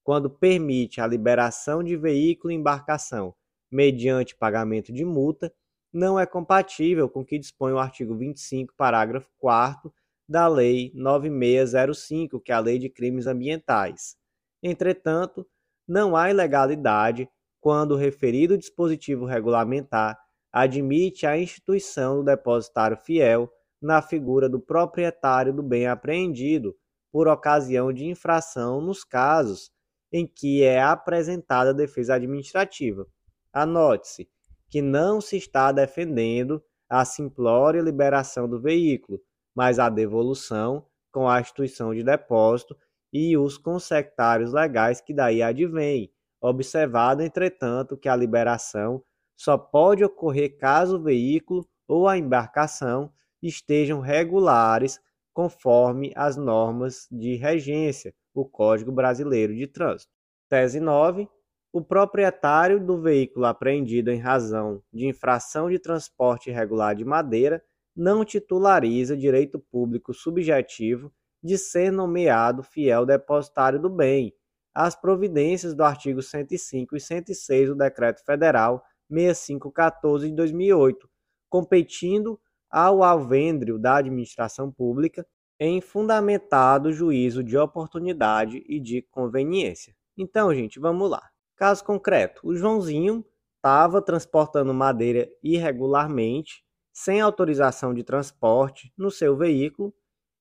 quando 0.02 0.30
permite 0.30 1.02
a 1.02 1.08
liberação 1.08 1.84
de 1.84 1.98
veículo 1.98 2.54
e 2.54 2.56
embarcação 2.56 3.36
mediante 3.70 4.34
pagamento 4.34 4.94
de 4.94 5.04
multa, 5.04 5.54
não 5.94 6.20
é 6.20 6.26
compatível 6.26 7.08
com 7.08 7.22
o 7.22 7.26
que 7.26 7.38
dispõe 7.38 7.72
o 7.72 7.78
artigo 7.78 8.16
25, 8.16 8.74
parágrafo 8.76 9.30
4 9.38 9.94
da 10.28 10.48
Lei 10.48 10.92
9605, 10.96 12.40
que 12.40 12.52
é 12.52 12.56
a 12.56 12.60
Lei 12.60 12.80
de 12.80 12.90
Crimes 12.90 13.28
Ambientais. 13.28 14.18
Entretanto, 14.62 15.46
não 15.88 16.16
há 16.16 16.32
ilegalidade 16.32 17.30
quando 17.62 17.92
o 17.92 17.98
referido 17.98 18.58
dispositivo 18.58 19.26
regulamentar 19.26 20.20
admite 20.52 21.28
a 21.28 21.38
instituição 21.38 22.18
do 22.18 22.24
depositário 22.24 22.98
fiel 22.98 23.52
na 23.82 24.02
figura 24.02 24.50
do 24.50 24.60
proprietário 24.60 25.54
do 25.54 25.62
bem 25.62 25.88
apreendido 25.88 26.76
por 27.12 27.28
ocasião 27.28 27.94
de 27.94 28.06
infração 28.06 28.82
nos 28.82 29.04
casos 29.04 29.72
em 30.12 30.26
que 30.26 30.64
é 30.64 30.82
apresentada 30.82 31.74
defesa 31.74 32.16
administrativa, 32.16 33.08
Anote-se 33.54 34.28
que 34.74 34.82
não 34.82 35.22
se 35.22 35.38
está 35.38 35.72
defendendo 35.72 36.60
a 36.90 37.06
simplória 37.06 37.80
liberação 37.80 38.50
do 38.50 38.60
veículo, 38.60 39.22
mas 39.56 39.78
a 39.78 39.88
devolução 39.88 40.88
com 41.12 41.30
a 41.30 41.40
instituição 41.40 41.94
de 41.94 42.02
depósito 42.02 42.76
e 43.14 43.38
os 43.38 43.56
consectários 43.56 44.52
legais 44.52 45.00
que 45.00 45.14
daí 45.14 45.44
advêm, 45.44 46.12
observado, 46.42 47.22
entretanto, 47.22 47.96
que 47.96 48.10
a 48.10 48.16
liberação 48.16 49.04
só 49.38 49.60
pode 49.60 50.04
ocorrer 50.04 50.58
caso 50.58 50.98
o 50.98 51.04
veículo 51.04 51.70
ou 51.88 52.08
a 52.08 52.18
embarcação 52.18 53.14
estejam 53.44 54.00
regulares 54.00 55.00
conforme 55.36 56.12
as 56.16 56.36
normas 56.36 57.08
de 57.12 57.36
regência, 57.36 58.12
o 58.34 58.44
Código 58.44 58.92
Brasileiro 58.92 59.56
de 59.56 59.68
Trânsito. 59.68 60.12
Tese 60.50 60.80
9 60.80 61.30
o 61.74 61.82
proprietário 61.82 62.80
do 62.80 63.02
veículo 63.02 63.48
apreendido 63.48 64.12
em 64.12 64.20
razão 64.20 64.80
de 64.94 65.08
infração 65.08 65.72
de 65.72 65.80
transporte 65.80 66.52
irregular 66.52 66.96
de 66.96 67.04
madeira 67.04 67.64
não 67.96 68.24
titulariza 68.24 69.18
direito 69.18 69.60
público 69.60 70.14
subjetivo 70.14 71.12
de 71.44 71.58
ser 71.58 71.92
nomeado 71.92 72.62
fiel 72.62 73.08
depositário 73.08 73.80
do 73.80 73.90
bem, 73.90 74.32
as 74.72 74.96
providências 74.96 75.74
do 75.74 75.84
artigo 75.84 76.22
105 76.22 76.96
e 76.96 77.00
106 77.00 77.70
do 77.70 77.76
Decreto 77.76 78.24
Federal 78.24 78.84
6514 79.10 80.30
de 80.30 80.36
2008, 80.36 81.10
competindo 81.50 82.40
ao 82.70 83.04
alvêndrio 83.04 83.80
da 83.80 83.98
administração 83.98 84.72
pública 84.72 85.26
em 85.60 85.82
fundamentado 85.82 86.94
juízo 86.94 87.44
de 87.44 87.58
oportunidade 87.58 88.64
e 88.68 88.80
de 88.80 89.02
conveniência. 89.10 89.96
Então, 90.16 90.54
gente, 90.54 90.80
vamos 90.80 91.10
lá. 91.10 91.33
Caso 91.64 91.82
concreto, 91.86 92.42
o 92.46 92.54
Joãozinho 92.54 93.26
estava 93.56 94.02
transportando 94.02 94.74
madeira 94.74 95.30
irregularmente, 95.42 96.62
sem 96.92 97.22
autorização 97.22 97.94
de 97.94 98.04
transporte, 98.04 98.92
no 98.98 99.10
seu 99.10 99.38
veículo, 99.38 99.94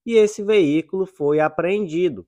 e 0.05 0.15
esse 0.15 0.43
veículo 0.43 1.07
foi 1.07 1.39
apreendido. 1.39 2.27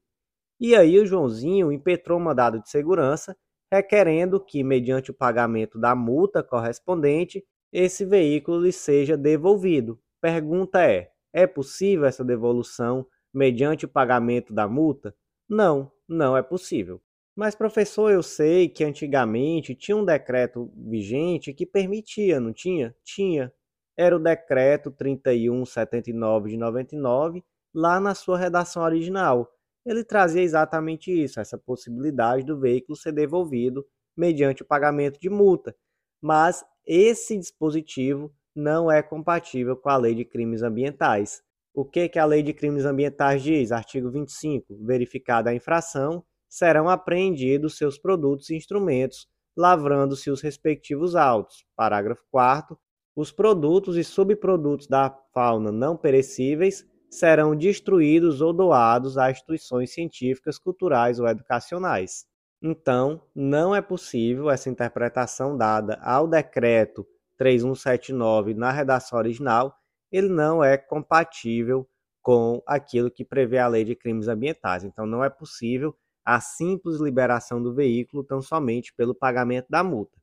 E 0.60 0.76
aí 0.76 0.96
o 0.96 1.04
Joãozinho 1.04 1.72
impetrou 1.72 2.20
mandado 2.20 2.62
de 2.62 2.70
segurança, 2.70 3.36
requerendo 3.68 4.38
que, 4.38 4.62
mediante 4.62 5.10
o 5.10 5.14
pagamento 5.14 5.76
da 5.76 5.96
multa 5.96 6.40
correspondente, 6.40 7.44
esse 7.72 8.04
veículo 8.04 8.60
lhe 8.60 8.70
seja 8.70 9.16
devolvido. 9.16 9.98
Pergunta 10.20 10.84
é: 10.84 11.10
é 11.32 11.48
possível 11.48 12.04
essa 12.04 12.24
devolução 12.24 13.04
mediante 13.34 13.86
o 13.86 13.88
pagamento 13.88 14.54
da 14.54 14.68
multa? 14.68 15.12
Não, 15.48 15.90
não 16.08 16.36
é 16.36 16.44
possível. 16.44 17.02
Mas, 17.36 17.54
professor, 17.54 18.12
eu 18.12 18.22
sei 18.22 18.68
que 18.68 18.84
antigamente 18.84 19.74
tinha 19.74 19.96
um 19.96 20.04
decreto 20.04 20.72
vigente 20.76 21.52
que 21.52 21.66
permitia, 21.66 22.38
não 22.38 22.52
tinha? 22.52 22.94
Tinha. 23.02 23.52
Era 23.96 24.16
o 24.16 24.20
decreto 24.20 24.90
3179 24.90 26.50
de 26.50 26.56
99, 26.56 27.44
lá 27.74 27.98
na 27.98 28.14
sua 28.14 28.38
redação 28.38 28.82
original. 28.82 29.50
Ele 29.84 30.04
trazia 30.04 30.42
exatamente 30.42 31.10
isso, 31.12 31.40
essa 31.40 31.58
possibilidade 31.58 32.44
do 32.44 32.58
veículo 32.58 32.96
ser 32.96 33.12
devolvido 33.12 33.84
mediante 34.16 34.62
o 34.62 34.66
pagamento 34.66 35.18
de 35.20 35.28
multa. 35.28 35.74
Mas 36.22 36.64
esse 36.86 37.36
dispositivo 37.36 38.32
não 38.54 38.90
é 38.90 39.02
compatível 39.02 39.76
com 39.76 39.88
a 39.88 39.96
Lei 39.96 40.14
de 40.14 40.24
Crimes 40.24 40.62
Ambientais. 40.62 41.42
O 41.74 41.84
que, 41.84 42.08
que 42.08 42.18
a 42.18 42.24
Lei 42.24 42.42
de 42.42 42.54
Crimes 42.54 42.84
Ambientais 42.84 43.42
diz? 43.42 43.72
Artigo 43.72 44.10
25. 44.10 44.78
Verificada 44.84 45.50
a 45.50 45.54
infração, 45.54 46.24
serão 46.54 46.88
apreendidos 46.88 47.76
seus 47.76 47.98
produtos 47.98 48.48
e 48.48 48.54
instrumentos, 48.54 49.26
lavrando-se 49.56 50.30
os 50.30 50.40
respectivos 50.40 51.16
autos. 51.16 51.66
Parágrafo 51.74 52.22
4. 52.30 52.78
Os 53.16 53.32
produtos 53.32 53.96
e 53.96 54.04
subprodutos 54.04 54.86
da 54.86 55.10
fauna 55.32 55.72
não 55.72 55.96
perecíveis 55.96 56.86
serão 57.10 57.56
destruídos 57.56 58.40
ou 58.40 58.52
doados 58.52 59.18
a 59.18 59.32
instituições 59.32 59.92
científicas, 59.92 60.56
culturais 60.56 61.18
ou 61.18 61.26
educacionais. 61.26 62.24
Então, 62.62 63.20
não 63.34 63.74
é 63.74 63.82
possível 63.82 64.48
essa 64.48 64.70
interpretação 64.70 65.56
dada 65.56 65.98
ao 66.02 66.28
decreto 66.28 67.04
3179 67.36 68.54
na 68.54 68.70
redação 68.70 69.18
original, 69.18 69.74
ele 70.10 70.28
não 70.28 70.62
é 70.62 70.78
compatível 70.78 71.84
com 72.22 72.62
aquilo 72.64 73.10
que 73.10 73.24
prevê 73.24 73.58
a 73.58 73.66
lei 73.66 73.84
de 73.84 73.96
crimes 73.96 74.28
ambientais. 74.28 74.84
Então, 74.84 75.04
não 75.04 75.24
é 75.24 75.28
possível 75.28 75.96
a 76.24 76.40
simples 76.40 77.00
liberação 77.00 77.62
do 77.62 77.74
veículo 77.74 78.24
tão 78.24 78.40
somente 78.40 78.94
pelo 78.94 79.14
pagamento 79.14 79.66
da 79.68 79.84
multa. 79.84 80.18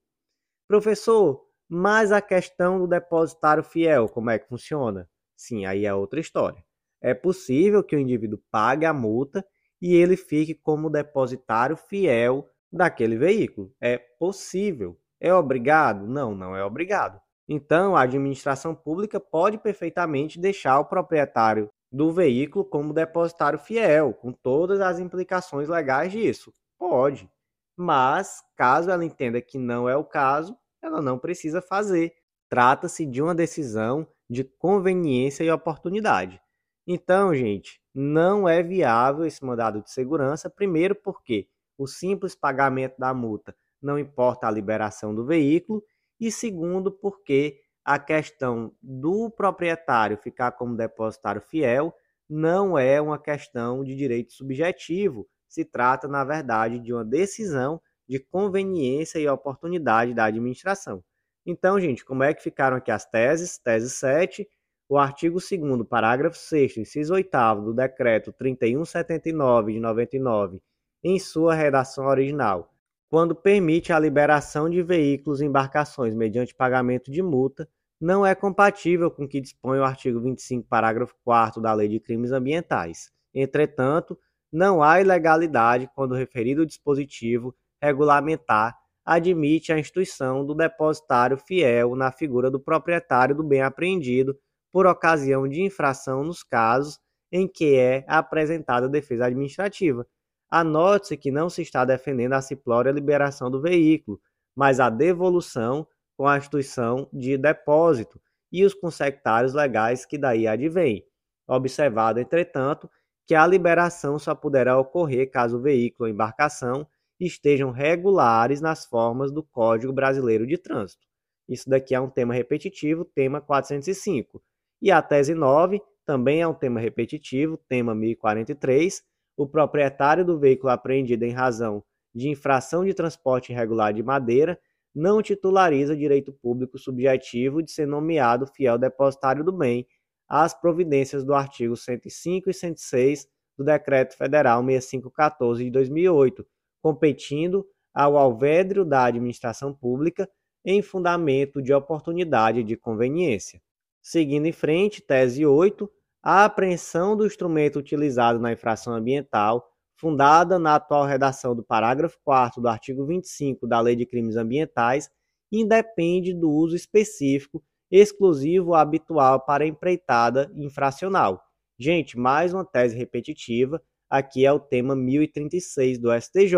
Professor, 0.68 1.46
mas 1.70 2.12
a 2.12 2.22
questão 2.22 2.80
do 2.80 2.88
depositário 2.88 3.64
fiel, 3.64 4.10
como 4.10 4.30
é 4.30 4.40
que 4.40 4.48
funciona? 4.48 5.10
Sim, 5.36 5.66
aí 5.66 5.86
é 5.86 5.94
outra 5.94 6.20
história. 6.20 6.64
É 7.02 7.14
possível 7.14 7.84
que 7.84 7.96
o 7.96 8.00
indivíduo 8.00 8.40
pague 8.52 8.86
a 8.86 8.94
multa 8.94 9.46
e 9.82 9.96
ele 9.96 10.16
fique 10.16 10.54
como 10.54 10.90
depositário 10.90 11.76
fiel 11.76 12.48
daquele 12.72 13.18
veículo. 13.18 13.74
É 13.82 13.98
possível. 13.98 14.98
É 15.20 15.34
obrigado? 15.34 16.08
Não, 16.08 16.36
não 16.36 16.56
é 16.56 16.64
obrigado. 16.64 17.20
Então, 17.48 17.96
a 17.96 18.04
administração 18.04 18.74
pública 18.74 19.20
pode 19.20 19.58
perfeitamente 19.58 20.40
deixar 20.40 20.80
o 20.80 20.86
proprietário 20.86 21.70
do 21.92 22.12
veículo 22.12 22.64
como 22.64 22.94
depositário 22.94 23.60
fiel, 23.60 24.14
com 24.14 24.32
todas 24.32 24.80
as 24.80 25.00
implicações 25.00 25.68
legais 25.68 26.12
disso. 26.12 26.54
Pode. 26.80 27.30
Mas, 27.76 28.42
caso 28.56 28.90
ela 28.90 29.04
entenda 29.04 29.42
que 29.42 29.58
não 29.58 29.90
é 29.90 29.96
o 29.96 30.06
caso, 30.06 30.58
ela 30.82 31.02
não 31.02 31.20
precisa 31.20 31.62
fazer. 31.62 32.14
Trata-se 32.50 33.06
de 33.06 33.22
uma 33.22 33.36
decisão 33.36 34.08
de 34.30 34.44
conveniência 34.44 35.44
e 35.44 35.52
oportunidade. 35.52 36.42
Então, 36.88 37.34
gente, 37.34 37.82
não 37.94 38.48
é 38.48 38.64
viável 38.64 39.26
esse 39.26 39.44
mandado 39.44 39.82
de 39.82 39.92
segurança, 39.92 40.50
primeiro 40.50 40.96
porque 40.96 41.48
o 41.78 41.88
simples 41.88 42.36
pagamento 42.36 42.96
da 42.98 43.14
multa 43.14 43.56
não 43.82 43.98
importa 43.98 44.48
a 44.48 44.52
liberação 44.52 45.14
do 45.14 45.26
veículo, 45.26 45.84
e 46.20 46.32
segundo, 46.32 46.92
porque 46.92 47.60
a 47.84 47.98
questão 47.98 48.74
do 48.82 49.30
proprietário 49.30 50.18
ficar 50.18 50.52
como 50.52 50.78
depositário 50.78 51.42
fiel 51.42 51.94
não 52.30 52.78
é 52.78 53.02
uma 53.02 53.20
questão 53.20 53.84
de 53.84 53.96
direito 53.96 54.34
subjetivo, 54.34 55.28
se 55.48 55.66
trata, 55.66 56.08
na 56.08 56.24
verdade, 56.24 56.80
de 56.80 56.94
uma 56.94 57.04
decisão 57.04 57.82
de 58.08 58.20
conveniência 58.20 59.20
e 59.20 59.28
oportunidade 59.28 60.14
da 60.14 60.26
administração. 60.26 61.04
Então, 61.46 61.80
gente, 61.80 62.06
como 62.06 62.24
é 62.24 62.34
que 62.34 62.42
ficaram 62.42 62.78
aqui 62.78 62.92
as 62.92 63.06
teses? 63.06 63.58
Tese 63.58 63.90
7, 63.90 64.48
o 64.88 64.98
artigo 64.98 65.40
2 65.40 65.88
parágrafo 65.88 66.38
6 66.38 66.78
inciso 66.78 67.14
8 67.14 67.56
do 67.64 67.74
decreto 67.74 68.32
3179 68.32 69.74
de 69.74 69.80
99, 69.80 70.62
em 71.04 71.20
sua 71.20 71.56
redação 71.56 72.06
original, 72.06 72.74
quando 73.12 73.36
permite 73.36 73.92
a 73.92 74.00
liberação 74.00 74.70
de 74.70 74.82
veículos 74.82 75.42
e 75.42 75.46
embarcações 75.46 76.16
mediante 76.16 76.56
pagamento 76.56 77.12
de 77.12 77.22
multa, 77.22 77.68
não 78.00 78.26
é 78.26 78.34
compatível 78.34 79.12
com 79.12 79.26
o 79.26 79.28
que 79.28 79.42
dispõe 79.42 79.80
o 79.80 79.84
artigo 79.84 80.22
25, 80.22 80.66
parágrafo 80.66 81.14
4 81.26 81.62
da 81.62 81.74
Lei 81.74 81.90
de 81.90 82.00
Crimes 82.00 82.32
Ambientais. 82.32 83.12
Entretanto, 83.36 84.18
não 84.50 84.82
há 84.82 85.02
ilegalidade 85.02 85.90
quando 85.94 86.14
o 86.14 86.16
referido 86.16 86.66
dispositivo 86.66 87.54
regulamentar 87.82 88.78
admite 89.04 89.74
a 89.74 89.80
instituição 89.80 90.46
do 90.46 90.56
depositário 90.56 91.38
fiel 91.38 91.98
na 91.98 92.14
figura 92.14 92.50
do 92.50 92.62
proprietário 92.62 93.36
do 93.36 93.44
bem 93.44 93.62
apreendido 93.62 94.40
por 94.72 94.88
ocasião 94.88 95.50
de 95.50 95.62
infração 95.62 96.24
nos 96.24 96.44
casos 96.44 96.98
em 97.30 97.46
que 97.46 97.76
é 97.76 98.06
apresentada 98.08 98.88
defesa 98.88 99.26
administrativa, 99.26 100.08
Anote-se 100.52 101.16
que 101.16 101.32
não 101.32 101.50
se 101.50 101.62
está 101.62 101.86
defendendo 101.86 102.34
a 102.34 102.42
simplória 102.42 102.92
liberação 102.92 103.50
do 103.50 103.62
veículo, 103.62 104.20
mas 104.54 104.82
a 104.82 104.90
devolução 104.90 105.88
com 106.18 106.28
a 106.28 106.38
instituição 106.38 107.10
de 107.14 107.38
depósito 107.38 108.22
e 108.52 108.66
os 108.66 108.74
consectários 108.74 109.54
legais 109.54 110.06
que 110.06 110.18
daí 110.18 110.46
advêm. 110.46 111.06
Observado, 111.48 112.20
entretanto, 112.20 112.90
que 113.26 113.34
a 113.34 113.48
liberação 113.48 114.20
só 114.20 114.36
poderá 114.36 114.78
ocorrer 114.78 115.32
caso 115.32 115.58
o 115.58 115.62
veículo 115.62 116.10
ou 116.10 116.14
embarcação 116.14 116.86
estejam 117.18 117.72
regulares 117.72 118.60
nas 118.60 118.86
formas 118.86 119.32
do 119.32 119.42
Código 119.42 119.94
Brasileiro 119.94 120.46
de 120.46 120.58
Trânsito. 120.58 121.08
Isso 121.48 121.70
daqui 121.70 121.96
é 121.96 122.00
um 122.00 122.10
tema 122.10 122.34
repetitivo, 122.34 123.06
tema 123.06 123.40
405. 123.40 124.44
E 124.82 124.92
a 124.92 125.02
tese 125.02 125.34
9 125.34 125.82
também 126.06 126.42
é 126.42 126.48
um 126.48 126.54
tema 126.54 126.80
repetitivo, 126.80 127.58
tema 127.70 127.94
1043, 127.94 129.04
o 129.42 129.48
proprietário 129.48 130.24
do 130.24 130.38
veículo 130.38 130.72
apreendido 130.72 131.26
em 131.26 131.32
razão 131.32 131.84
de 132.14 132.30
infração 132.30 132.86
de 132.86 132.94
transporte 132.94 133.52
irregular 133.52 133.92
de 133.92 134.04
madeira 134.04 134.60
não 134.94 135.22
titulariza 135.22 135.96
direito 135.96 136.32
público 136.32 136.78
subjetivo 136.78 137.64
de 137.64 137.72
ser 137.72 137.88
nomeado 137.88 138.46
fiel 138.46 138.78
depositário 138.78 139.44
do 139.44 139.52
bem 139.52 139.88
às 140.28 140.54
providências 140.54 141.24
do 141.24 141.34
artigo 141.34 141.76
105 141.76 142.50
e 142.50 142.54
106 142.54 143.28
do 143.58 143.64
Decreto 143.64 144.16
Federal 144.16 144.64
6514 144.64 145.64
de 145.64 145.72
2008, 145.72 146.46
competindo 146.82 147.66
ao 147.94 148.18
alvédrio 148.18 148.86
da 148.86 149.06
administração 149.06 149.74
pública 149.74 150.30
em 150.64 150.82
fundamento 150.82 151.62
de 151.62 151.74
oportunidade 151.74 152.64
de 152.64 152.78
conveniência. 152.78 153.60
Seguindo 154.02 154.46
em 154.46 154.52
frente, 154.52 155.02
tese 155.02 155.46
8, 155.46 155.90
a 156.24 156.46
apreensão 156.46 157.18
do 157.18 157.26
instrumento 157.26 157.80
utilizado 157.80 158.40
na 158.40 158.52
infração 158.52 158.94
ambiental, 158.94 159.68
fundada 159.96 160.60
na 160.60 160.76
atual 160.76 161.06
redação 161.06 161.56
do 161.56 161.64
parágrafo 161.64 162.18
4 162.24 162.62
do 162.62 162.68
artigo 162.68 163.06
25 163.06 163.68
da 163.68 163.80
Lei 163.80 163.96
de 163.96 164.06
Crimes 164.06 164.36
Ambientais, 164.36 165.10
independe 165.52 166.34
do 166.34 166.50
uso 166.50 166.76
específico, 166.76 167.64
exclusivo 167.90 168.70
ou 168.70 168.76
habitual 168.76 169.44
para 169.46 169.66
empreitada 169.66 170.52
infracional. 170.56 171.42
Gente, 171.78 172.18
mais 172.18 172.54
uma 172.54 172.64
tese 172.64 172.96
repetitiva, 172.96 173.82
aqui 174.10 174.46
é 174.46 174.52
o 174.52 174.60
tema 174.60 174.96
1036 174.96 176.00
do 176.00 176.10
STJ. 176.14 176.56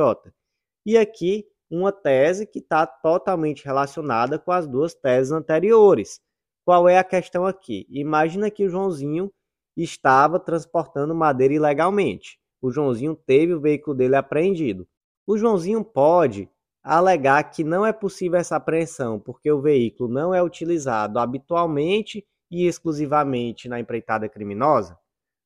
E 0.86 0.98
aqui 0.98 1.46
uma 1.72 1.92
tese 1.92 2.46
que 2.46 2.60
está 2.60 2.86
totalmente 2.86 3.66
relacionada 3.66 4.38
com 4.38 4.52
as 4.52 4.68
duas 4.68 4.94
teses 4.94 5.32
anteriores. 5.32 6.20
Qual 6.66 6.88
é 6.88 6.98
a 6.98 7.04
questão 7.04 7.46
aqui? 7.46 7.88
Imagina 7.90 8.52
que 8.52 8.66
o 8.66 8.70
Joãozinho 8.70 9.32
estava 9.82 10.40
transportando 10.40 11.16
madeira 11.16 11.54
ilegalmente. 11.54 12.40
O 12.62 12.72
Joãozinho 12.72 13.16
teve 13.16 13.54
o 13.54 13.62
veículo 13.62 13.96
dele 13.96 14.16
apreendido. 14.16 14.88
O 15.26 15.38
Joãozinho 15.38 15.84
pode 15.84 16.50
alegar 16.84 17.44
que 17.46 17.64
não 17.64 17.86
é 17.86 17.94
possível 17.94 18.40
essa 18.40 18.58
apreensão 18.58 19.20
porque 19.20 19.52
o 19.52 19.62
veículo 19.62 20.10
não 20.10 20.34
é 20.34 20.44
utilizado 20.44 21.18
habitualmente 21.18 22.26
e 22.52 22.68
exclusivamente 22.68 23.70
na 23.70 23.80
empreitada 23.80 24.28
criminosa? 24.30 24.98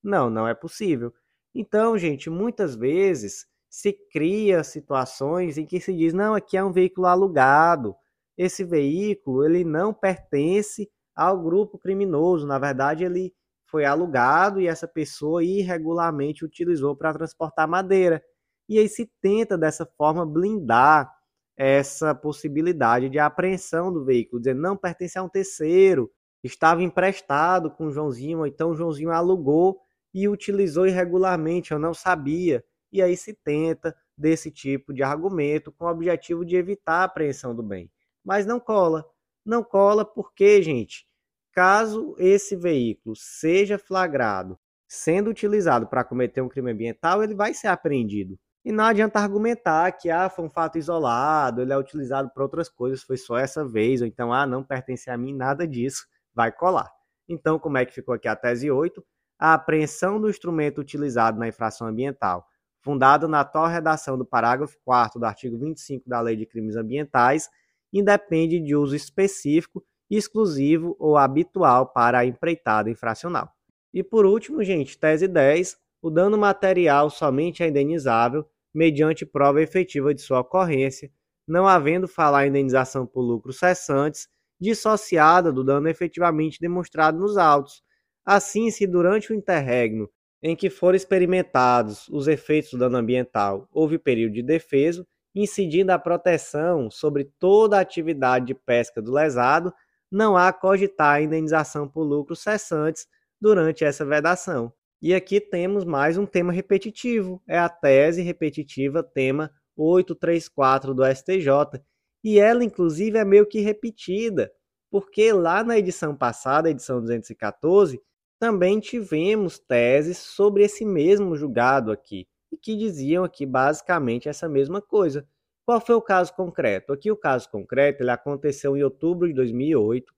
Não, 0.04 0.30
não 0.30 0.48
é 0.48 0.54
possível. 0.54 1.14
Então, 1.54 1.98
gente, 1.98 2.30
muitas 2.30 2.76
vezes 2.76 3.46
se 3.70 3.94
cria 4.12 4.64
situações 4.64 5.58
em 5.58 5.66
que 5.66 5.80
se 5.80 5.94
diz: 5.94 6.14
"Não, 6.14 6.34
aqui 6.34 6.58
é 6.58 6.64
um 6.64 6.72
veículo 6.72 7.08
alugado. 7.08 7.96
Esse 8.38 8.64
veículo, 8.64 9.44
ele 9.44 9.64
não 9.64 9.94
pertence 9.94 10.90
ao 11.16 11.42
grupo 11.42 11.78
criminoso. 11.80 12.46
Na 12.46 12.60
verdade, 12.60 13.04
ele 13.04 13.34
foi 13.68 13.86
alugado 13.86 14.60
e 14.60 14.68
essa 14.68 14.88
pessoa 14.88 15.44
irregularmente 15.44 16.44
utilizou 16.44 16.96
para 16.96 17.14
transportar 17.14 17.68
madeira. 17.68 18.24
E 18.68 18.80
aí 18.80 18.90
se 18.90 19.10
tenta 19.22 19.58
dessa 19.58 19.86
forma 19.98 20.26
blindar 20.26 21.12
essa 21.56 22.14
possibilidade 22.14 23.10
de 23.10 23.20
apreensão 23.20 23.92
do 23.92 24.06
veículo, 24.06 24.40
dizendo 24.40 24.62
não 24.62 24.78
pertence 24.78 25.18
a 25.18 25.24
um 25.24 25.30
terceiro, 25.30 26.12
estava 26.44 26.84
emprestado 26.84 27.72
com 27.72 27.88
o 27.88 27.92
Joãozinho, 27.92 28.40
ou 28.40 28.48
então 28.48 28.72
o 28.72 28.76
Joãozinho 28.76 29.12
alugou 29.12 29.80
e 30.14 30.28
utilizou 30.28 30.86
irregularmente, 30.86 31.72
eu 31.72 31.80
não 31.80 31.94
sabia. 31.94 32.64
E 32.92 33.02
aí 33.02 33.18
se 33.18 33.34
tenta 33.34 33.96
desse 34.18 34.50
tipo 34.52 34.94
de 34.94 35.04
argumento 35.04 35.72
com 35.72 35.86
o 35.86 35.90
objetivo 35.90 36.46
de 36.46 36.56
evitar 36.56 37.02
a 37.02 37.04
apreensão 37.04 37.56
do 37.56 37.64
bem. 37.64 37.92
Mas 38.24 38.46
não 38.46 38.60
cola. 38.60 39.06
Não 39.46 39.64
cola 39.64 40.06
porque, 40.06 40.62
gente, 40.62 41.08
Caso 41.58 42.16
esse 42.20 42.56
veículo 42.56 43.16
seja 43.16 43.80
flagrado 43.80 44.60
sendo 44.88 45.32
utilizado 45.32 45.88
para 45.88 46.04
cometer 46.04 46.40
um 46.40 46.48
crime 46.48 46.72
ambiental, 46.72 47.24
ele 47.24 47.34
vai 47.34 47.52
ser 47.52 47.66
apreendido. 47.66 48.38
E 48.64 48.72
não 48.72 48.84
adianta 48.84 49.20
argumentar 49.20 49.92
que 49.94 50.12
ah, 50.12 50.30
foi 50.30 50.46
um 50.46 50.52
fato 50.52 50.78
isolado, 50.78 51.64
ele 51.64 51.74
é 51.74 51.78
utilizado 51.78 52.30
para 52.32 52.44
outras 52.44 52.70
coisas, 52.70 53.02
foi 53.02 53.18
só 53.18 53.40
essa 53.40 53.68
vez, 53.68 54.02
ou 54.02 54.08
então, 54.08 54.32
ah, 54.32 54.46
não 54.46 54.64
pertence 54.64 55.10
a 55.10 55.18
mim, 55.18 55.34
nada 55.34 55.68
disso, 55.68 56.06
vai 56.32 56.52
colar. 56.52 56.92
Então, 57.28 57.58
como 57.58 57.80
é 57.80 57.86
que 57.88 57.92
ficou 57.96 58.14
aqui 58.14 58.28
a 58.28 58.36
tese 58.36 58.70
8? 58.70 59.04
A 59.40 59.56
apreensão 59.56 60.22
do 60.22 60.30
instrumento 60.30 60.80
utilizado 60.80 61.40
na 61.40 61.48
infração 61.48 61.88
ambiental, 61.88 62.46
fundado 62.82 63.28
na 63.28 63.40
atual 63.40 63.66
redação 63.66 64.16
do 64.16 64.28
parágrafo 64.28 64.78
4 64.86 65.20
do 65.20 65.26
artigo 65.26 65.58
25 65.58 66.08
da 66.08 66.22
Lei 66.22 66.36
de 66.36 66.46
Crimes 66.46 66.76
Ambientais, 66.76 67.50
independe 67.92 68.60
de 68.60 68.76
uso 68.76 68.96
específico 68.96 69.84
exclusivo 70.16 70.96
ou 71.00 71.18
habitual 71.18 71.88
para 71.88 72.20
a 72.20 72.26
empreitada 72.26 72.90
infracional. 72.90 73.52
E 73.94 74.04
por 74.04 74.26
último, 74.26 74.64
gente, 74.64 74.98
tese 74.98 75.28
10, 75.28 75.78
o 76.02 76.10
dano 76.10 76.38
material 76.38 77.10
somente 77.10 77.64
é 77.64 77.68
indenizável 77.68 78.46
mediante 78.74 79.26
prova 79.26 79.62
efetiva 79.62 80.14
de 80.14 80.22
sua 80.22 80.42
ocorrência, 80.42 81.12
não 81.48 81.68
havendo 81.68 82.08
falar 82.08 82.48
indenização 82.48 83.06
por 83.06 83.22
lucros 83.22 83.58
cessantes 83.58 84.28
dissociada 84.60 85.52
do 85.52 85.64
dano 85.64 85.88
efetivamente 85.88 86.60
demonstrado 86.60 87.18
nos 87.18 87.38
autos. 87.38 87.84
Assim, 88.26 88.70
se 88.72 88.86
durante 88.86 89.32
o 89.32 89.36
interregno 89.36 90.10
em 90.42 90.56
que 90.56 90.70
foram 90.70 90.96
experimentados 90.96 92.08
os 92.10 92.28
efeitos 92.28 92.72
do 92.72 92.78
dano 92.78 92.98
ambiental 92.98 93.68
houve 93.72 93.98
período 93.98 94.34
de 94.34 94.44
defeso, 94.44 95.06
incidindo 95.34 95.92
a 95.92 96.00
proteção 96.00 96.90
sobre 96.90 97.26
toda 97.40 97.78
a 97.78 97.82
atividade 97.82 98.48
de 98.48 98.56
pesca 98.56 99.02
do 99.02 99.12
lesado, 99.12 99.74
não 100.12 100.38
há 100.38 100.52
cogitar 100.54 101.16
a 101.16 101.22
indenização 101.22 101.88
por 101.88 102.04
lucros 102.04 102.40
cessantes 102.40 103.08
durante 103.40 103.84
essa 103.84 104.06
vedação. 104.06 104.72
E 105.02 105.14
aqui 105.14 105.40
temos 105.40 105.86
mais 105.86 106.18
um 106.18 106.26
tema 106.26 106.52
repetitivo, 106.52 107.42
é 107.48 107.58
a 107.58 107.70
tese 107.70 108.22
repetitiva 108.22 109.04
tema 109.04 109.52
834 109.76 110.94
do 110.94 111.06
STJ, 111.06 111.82
e 112.24 112.40
ela 112.40 112.64
inclusive 112.64 113.18
é 113.18 113.24
meio 113.24 113.46
que 113.46 113.60
repetida, 113.60 114.52
porque 114.90 115.32
lá 115.32 115.64
na 115.64 115.78
edição 115.78 116.16
passada, 116.16 116.70
edição 116.70 117.00
214, 117.00 118.02
também 118.40 118.80
tivemos 118.80 119.60
teses 119.60 120.18
sobre 120.18 120.64
esse 120.64 120.84
mesmo 120.84 121.36
julgado 121.36 121.92
aqui, 121.92 122.28
e 122.52 122.58
que 122.58 122.76
diziam 122.76 123.24
aqui 123.24 123.46
basicamente 123.46 124.28
essa 124.30 124.50
mesma 124.50 124.82
coisa. 124.82 125.28
Qual 125.68 125.82
foi 125.82 125.96
o 125.96 126.02
caso 126.02 126.34
concreto? 126.34 126.94
Aqui 126.94 127.12
o 127.12 127.18
caso 127.18 127.50
concreto 127.50 128.02
ele 128.02 128.10
aconteceu 128.10 128.78
em 128.78 128.84
outubro 128.84 129.28
de 129.28 129.34
2008. 129.34 130.14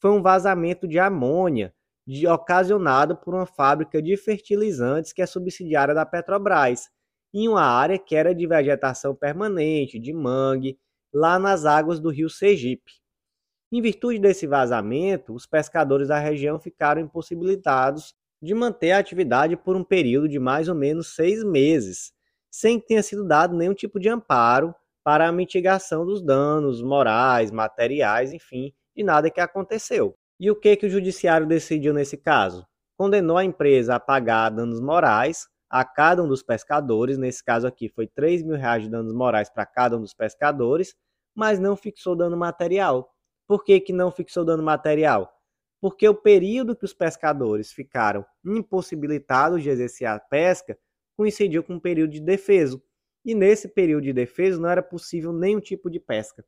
Foi 0.00 0.10
um 0.10 0.22
vazamento 0.22 0.88
de 0.88 0.98
amônia 0.98 1.74
de, 2.06 2.26
ocasionado 2.26 3.14
por 3.14 3.34
uma 3.34 3.44
fábrica 3.44 4.00
de 4.00 4.16
fertilizantes 4.16 5.12
que 5.12 5.20
é 5.20 5.26
subsidiária 5.26 5.92
da 5.92 6.06
Petrobras, 6.06 6.88
em 7.34 7.46
uma 7.46 7.60
área 7.60 7.98
que 7.98 8.16
era 8.16 8.34
de 8.34 8.46
vegetação 8.46 9.14
permanente, 9.14 9.98
de 9.98 10.10
mangue, 10.10 10.78
lá 11.12 11.38
nas 11.38 11.66
águas 11.66 12.00
do 12.00 12.08
rio 12.08 12.30
Sergipe. 12.30 12.92
Em 13.70 13.82
virtude 13.82 14.18
desse 14.18 14.46
vazamento, 14.46 15.34
os 15.34 15.46
pescadores 15.46 16.08
da 16.08 16.18
região 16.18 16.58
ficaram 16.58 17.02
impossibilitados 17.02 18.14
de 18.40 18.54
manter 18.54 18.92
a 18.92 19.00
atividade 19.00 19.54
por 19.54 19.76
um 19.76 19.84
período 19.84 20.30
de 20.30 20.38
mais 20.38 20.66
ou 20.66 20.74
menos 20.74 21.14
seis 21.14 21.44
meses, 21.44 22.14
sem 22.50 22.80
que 22.80 22.86
tenha 22.86 23.02
sido 23.02 23.22
dado 23.22 23.54
nenhum 23.54 23.74
tipo 23.74 24.00
de 24.00 24.08
amparo 24.08 24.74
para 25.04 25.28
a 25.28 25.32
mitigação 25.32 26.06
dos 26.06 26.22
danos 26.22 26.82
morais, 26.82 27.50
materiais, 27.50 28.32
enfim, 28.32 28.72
de 28.96 29.04
nada 29.04 29.30
que 29.30 29.40
aconteceu. 29.40 30.16
E 30.40 30.50
o 30.50 30.56
que, 30.56 30.74
que 30.76 30.86
o 30.86 30.90
judiciário 30.90 31.46
decidiu 31.46 31.92
nesse 31.92 32.16
caso? 32.16 32.66
Condenou 32.96 33.36
a 33.36 33.44
empresa 33.44 33.96
a 33.96 34.00
pagar 34.00 34.48
danos 34.48 34.80
morais 34.80 35.46
a 35.68 35.84
cada 35.84 36.22
um 36.22 36.28
dos 36.28 36.42
pescadores, 36.42 37.18
nesse 37.18 37.44
caso 37.44 37.66
aqui 37.66 37.88
foi 37.88 38.06
3 38.06 38.42
mil 38.42 38.56
reais 38.56 38.84
de 38.84 38.88
danos 38.88 39.12
morais 39.12 39.50
para 39.50 39.66
cada 39.66 39.96
um 39.96 40.00
dos 40.00 40.14
pescadores, 40.14 40.94
mas 41.34 41.58
não 41.58 41.76
fixou 41.76 42.16
dano 42.16 42.36
material. 42.36 43.12
Por 43.46 43.62
que, 43.62 43.80
que 43.80 43.92
não 43.92 44.10
fixou 44.10 44.44
dano 44.44 44.62
material? 44.62 45.30
Porque 45.80 46.08
o 46.08 46.14
período 46.14 46.74
que 46.74 46.84
os 46.84 46.94
pescadores 46.94 47.72
ficaram 47.72 48.24
impossibilitados 48.44 49.62
de 49.62 49.68
exercer 49.68 50.06
a 50.06 50.18
pesca 50.18 50.78
coincidiu 51.16 51.62
com 51.62 51.74
um 51.74 51.80
período 51.80 52.12
de 52.12 52.20
defeso 52.20 52.82
e 53.24 53.34
nesse 53.34 53.68
período 53.68 54.04
de 54.04 54.12
defesa 54.12 54.60
não 54.60 54.68
era 54.68 54.82
possível 54.82 55.32
nenhum 55.32 55.60
tipo 55.60 55.90
de 55.90 55.98
pesca. 55.98 56.44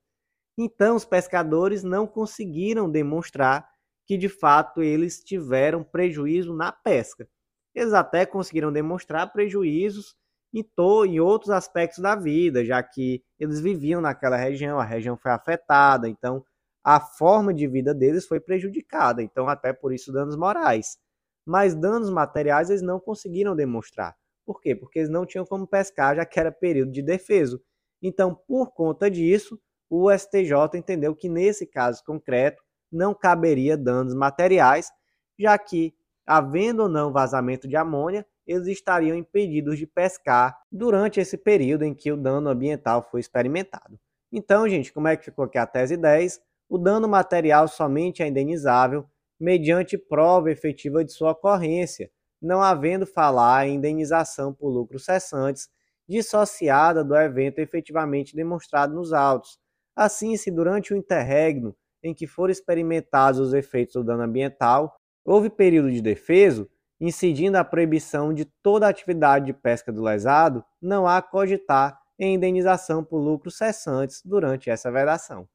Então, 0.59 0.97
os 0.97 1.05
pescadores 1.05 1.83
não 1.83 2.07
conseguiram 2.07 2.91
demonstrar 2.91 3.69
que 4.07 4.17
de 4.17 4.29
fato 4.29 4.83
eles 4.83 5.23
tiveram 5.23 5.83
prejuízo 5.83 6.55
na 6.55 6.73
pesca. 6.73 7.29
Eles 7.75 7.93
até 7.93 8.25
conseguiram 8.25 8.73
demonstrar 8.73 9.33
prejuízos 9.33 10.17
em, 10.55 10.65
em 11.09 11.21
outros 11.21 11.51
aspectos 11.51 11.99
da 11.99 12.15
vida, 12.15 12.65
já 12.65 12.83
que 12.83 13.23
eles 13.39 13.61
viviam 13.61 14.01
naquela 14.01 14.37
região, 14.37 14.79
a 14.79 14.85
região 14.85 15.17
foi 15.17 15.31
afetada, 15.31 16.09
então 16.09 16.45
a 16.83 17.01
forma 17.01 17.53
de 17.53 17.67
vida 17.67 17.93
deles 17.93 18.27
foi 18.27 18.41
prejudicada, 18.41 19.23
então 19.23 19.49
até 19.49 19.73
por 19.73 19.93
isso 19.93 20.12
danos 20.12 20.37
morais. 20.37 20.97
Mas 21.45 21.75
danos 21.75 22.11
materiais 22.11 22.71
eles 22.71 22.83
não 22.83 22.99
conseguiram 22.99 23.55
demonstrar. 23.55 24.17
Por 24.46 24.61
quê? 24.61 24.74
Porque 24.74 25.00
eles 25.00 25.11
não 25.11 25.26
tinham 25.26 25.44
como 25.44 25.66
pescar, 25.66 26.16
já 26.16 26.24
que 26.24 26.38
era 26.38 26.52
período 26.52 26.92
de 26.92 27.02
defeso. 27.02 27.61
Então, 28.00 28.35
por 28.35 28.72
conta 28.72 29.11
disso, 29.11 29.61
o 29.90 30.11
STJ 30.11 30.76
entendeu 30.76 31.14
que 31.14 31.28
nesse 31.28 31.66
caso 31.66 32.04
concreto 32.04 32.62
não 32.90 33.12
caberia 33.12 33.76
danos 33.76 34.14
materiais, 34.14 34.90
já 35.38 35.59
que, 35.59 35.94
havendo 36.24 36.85
ou 36.85 36.88
não 36.88 37.12
vazamento 37.12 37.66
de 37.66 37.76
amônia, 37.76 38.24
eles 38.46 38.68
estariam 38.68 39.16
impedidos 39.16 39.76
de 39.76 39.87
pescar 39.87 40.56
durante 40.70 41.18
esse 41.18 41.37
período 41.37 41.82
em 41.82 41.92
que 41.92 42.12
o 42.12 42.16
dano 42.16 42.48
ambiental 42.48 43.02
foi 43.02 43.20
experimentado. 43.20 43.98
Então, 44.32 44.68
gente, 44.68 44.92
como 44.92 45.09
é 45.09 45.16
que 45.16 45.24
ficou 45.24 45.44
aqui 45.44 45.59
a 45.59 45.66
tese 45.66 45.96
10? 45.96 46.40
O 46.68 46.78
dano 46.78 47.09
material 47.09 47.66
somente 47.66 48.22
é 48.22 48.28
indenizável 48.28 49.04
mediante 49.38 49.98
prova 49.98 50.50
efetiva 50.50 51.04
de 51.04 51.12
sua 51.12 51.32
ocorrência, 51.32 52.11
não 52.46 52.62
havendo 52.62 53.04
falar 53.04 53.66
em 53.66 53.74
indenização 53.74 54.54
por 54.54 54.68
lucros 54.68 55.04
cessantes 55.04 55.68
dissociada 56.09 57.02
do 57.02 57.16
evento 57.16 57.59
efetivamente 57.59 58.37
demonstrado 58.37 58.94
nos 58.94 59.12
autos. 59.12 59.59
Assim, 59.94 60.37
se 60.37 60.50
durante 60.50 60.94
o 60.94 60.96
interregno 60.96 61.76
em 62.02 62.14
que 62.14 62.26
foram 62.26 62.52
experimentados 62.52 63.40
os 63.40 63.52
efeitos 63.52 63.94
do 63.94 64.04
dano 64.04 64.22
ambiental, 64.22 64.94
houve 65.24 65.50
período 65.50 65.90
de 65.90 66.00
defeso, 66.00 66.70
incidindo 67.00 67.56
a 67.56 67.64
proibição 67.64 68.32
de 68.32 68.44
toda 68.62 68.88
atividade 68.88 69.46
de 69.46 69.52
pesca 69.52 69.92
do 69.92 70.02
lesado, 70.02 70.64
não 70.80 71.09
há 71.09 71.20
cogitar 71.20 71.98
em 72.18 72.35
indenização 72.35 73.02
por 73.02 73.18
lucros 73.18 73.59
cessantes 73.59 74.22
durante 74.24 74.70
essa 74.70 74.90
vedação. 74.92 75.48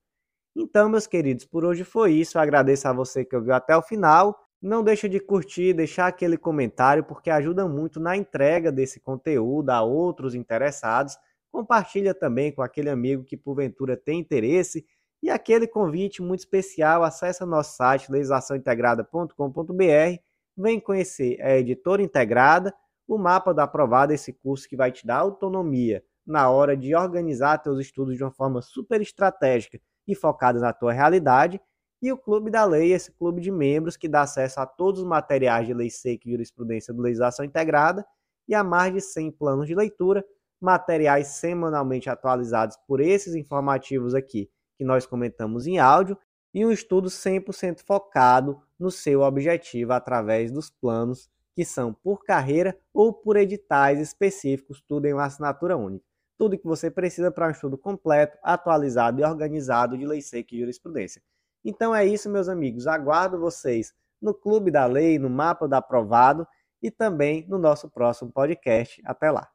Então, 0.54 0.90
meus 0.90 1.08
queridos, 1.08 1.46
por 1.46 1.64
hoje 1.64 1.86
foi 1.86 2.12
isso. 2.12 2.38
Eu 2.38 2.42
agradeço 2.42 2.86
a 2.88 2.94
você 2.94 3.24
que 3.24 3.36
ouviu 3.36 3.54
até 3.54 3.76
o 3.78 3.82
final 3.82 4.38
não 4.62 4.84
deixa 4.84 5.10
de 5.10 5.20
curtir, 5.20 5.74
deixar 5.74 6.08
aquele 6.08 6.38
comentário, 6.38 7.04
porque 7.04 7.32
ajuda 7.32 7.68
muito 7.68 8.00
na 8.00 8.16
entrega 8.16 8.72
desse 8.72 9.00
conteúdo 9.00 9.72
a 9.72 9.82
outros 9.82 10.36
interessados. 10.36 11.18
Compartilha 11.52 12.14
também 12.14 12.52
com 12.52 12.62
aquele 12.62 12.90
amigo 12.90 13.24
que 13.24 13.36
porventura 13.36 13.98
tem 13.98 14.20
interesse. 14.20 14.86
E 15.24 15.30
aquele 15.30 15.68
convite 15.68 16.22
muito 16.22 16.42
especial, 16.42 17.04
acesse 17.04 17.44
nosso 17.46 17.76
site 17.76 18.12
legislaçãointegrada.com.br, 18.12 20.20
vem 20.58 20.80
conhecer 20.80 21.42
a 21.42 21.58
editora 21.58 22.02
integrada, 22.02 22.74
o 23.08 23.18
mapa 23.18 23.54
da 23.54 23.64
aprovada, 23.64 24.14
esse 24.14 24.32
curso 24.32 24.70
que 24.70 24.76
vai 24.76 24.92
te 24.92 25.06
dar 25.06 25.18
autonomia 25.18 26.04
na 26.26 26.50
hora 26.50 26.78
de 26.78 26.96
organizar 26.96 27.58
teus 27.58 27.80
estudos 27.80 28.16
de 28.16 28.24
uma 28.24 28.32
forma 28.32 28.62
super 28.62 29.02
estratégica 29.02 29.80
e 30.08 30.16
focada 30.16 30.60
na 30.60 30.74
tua 30.74 30.94
realidade. 30.94 31.60
E 32.02 32.12
o 32.12 32.18
Clube 32.18 32.50
da 32.50 32.66
Lei, 32.66 32.94
esse 32.94 33.12
clube 33.12 33.40
de 33.40 33.52
membros 33.52 33.96
que 33.96 34.10
dá 34.10 34.24
acesso 34.24 34.60
a 34.60 34.66
todos 34.66 35.02
os 35.02 35.08
materiais 35.08 35.68
de 35.68 35.74
lei 35.74 35.90
seca 35.90 36.28
e 36.28 36.32
jurisprudência 36.32 36.92
do 36.92 37.02
legislação 37.02 37.46
integrada 37.46 38.04
e 38.48 38.56
a 38.56 38.64
mais 38.64 38.92
de 38.92 39.00
100 39.00 39.32
planos 39.34 39.68
de 39.68 39.76
leitura, 39.76 40.26
materiais 40.60 41.28
semanalmente 41.28 42.10
atualizados 42.10 42.76
por 42.88 43.00
esses 43.00 43.36
informativos 43.36 44.16
aqui 44.16 44.50
que 44.78 44.84
nós 44.84 45.06
comentamos 45.06 45.68
em 45.68 45.78
áudio 45.78 46.18
e 46.52 46.66
um 46.66 46.72
estudo 46.72 47.08
100% 47.08 47.82
focado 47.86 48.60
no 48.80 48.90
seu 48.90 49.22
objetivo 49.22 49.94
através 49.94 50.52
dos 50.52 50.72
planos 50.72 51.30
que 51.56 51.64
são 51.64 51.94
por 51.94 52.24
carreira 52.24 52.76
ou 52.92 53.14
por 53.14 53.38
editais 53.38 54.00
específicos, 54.00 54.82
tudo 54.88 55.06
em 55.06 55.14
uma 55.14 55.26
assinatura 55.26 55.78
única. 55.78 56.06
Tudo 56.36 56.58
que 56.58 56.66
você 56.66 56.90
precisa 56.90 57.30
para 57.30 57.48
um 57.48 57.52
estudo 57.52 57.78
completo, 57.78 58.38
atualizado 58.42 59.22
e 59.22 59.24
organizado 59.24 59.96
de 59.96 60.06
lei 60.06 60.22
seca 60.22 60.56
e 60.56 60.60
jurisprudência. 60.60 61.22
Então 61.64 61.96
é 61.96 62.06
isso, 62.06 62.30
meus 62.30 62.50
amigos. 62.50 62.88
Aguardo 62.88 63.40
vocês 63.40 63.94
no 64.22 64.34
Clube 64.34 64.72
da 64.72 64.86
Lei, 64.86 65.18
no 65.18 65.30
Mapa 65.30 65.68
do 65.68 65.74
Aprovado 65.74 66.48
e 66.82 66.90
também 66.92 67.46
no 67.48 67.58
nosso 67.58 67.90
próximo 67.90 68.32
podcast. 68.32 69.02
Até 69.06 69.32
lá. 69.32 69.48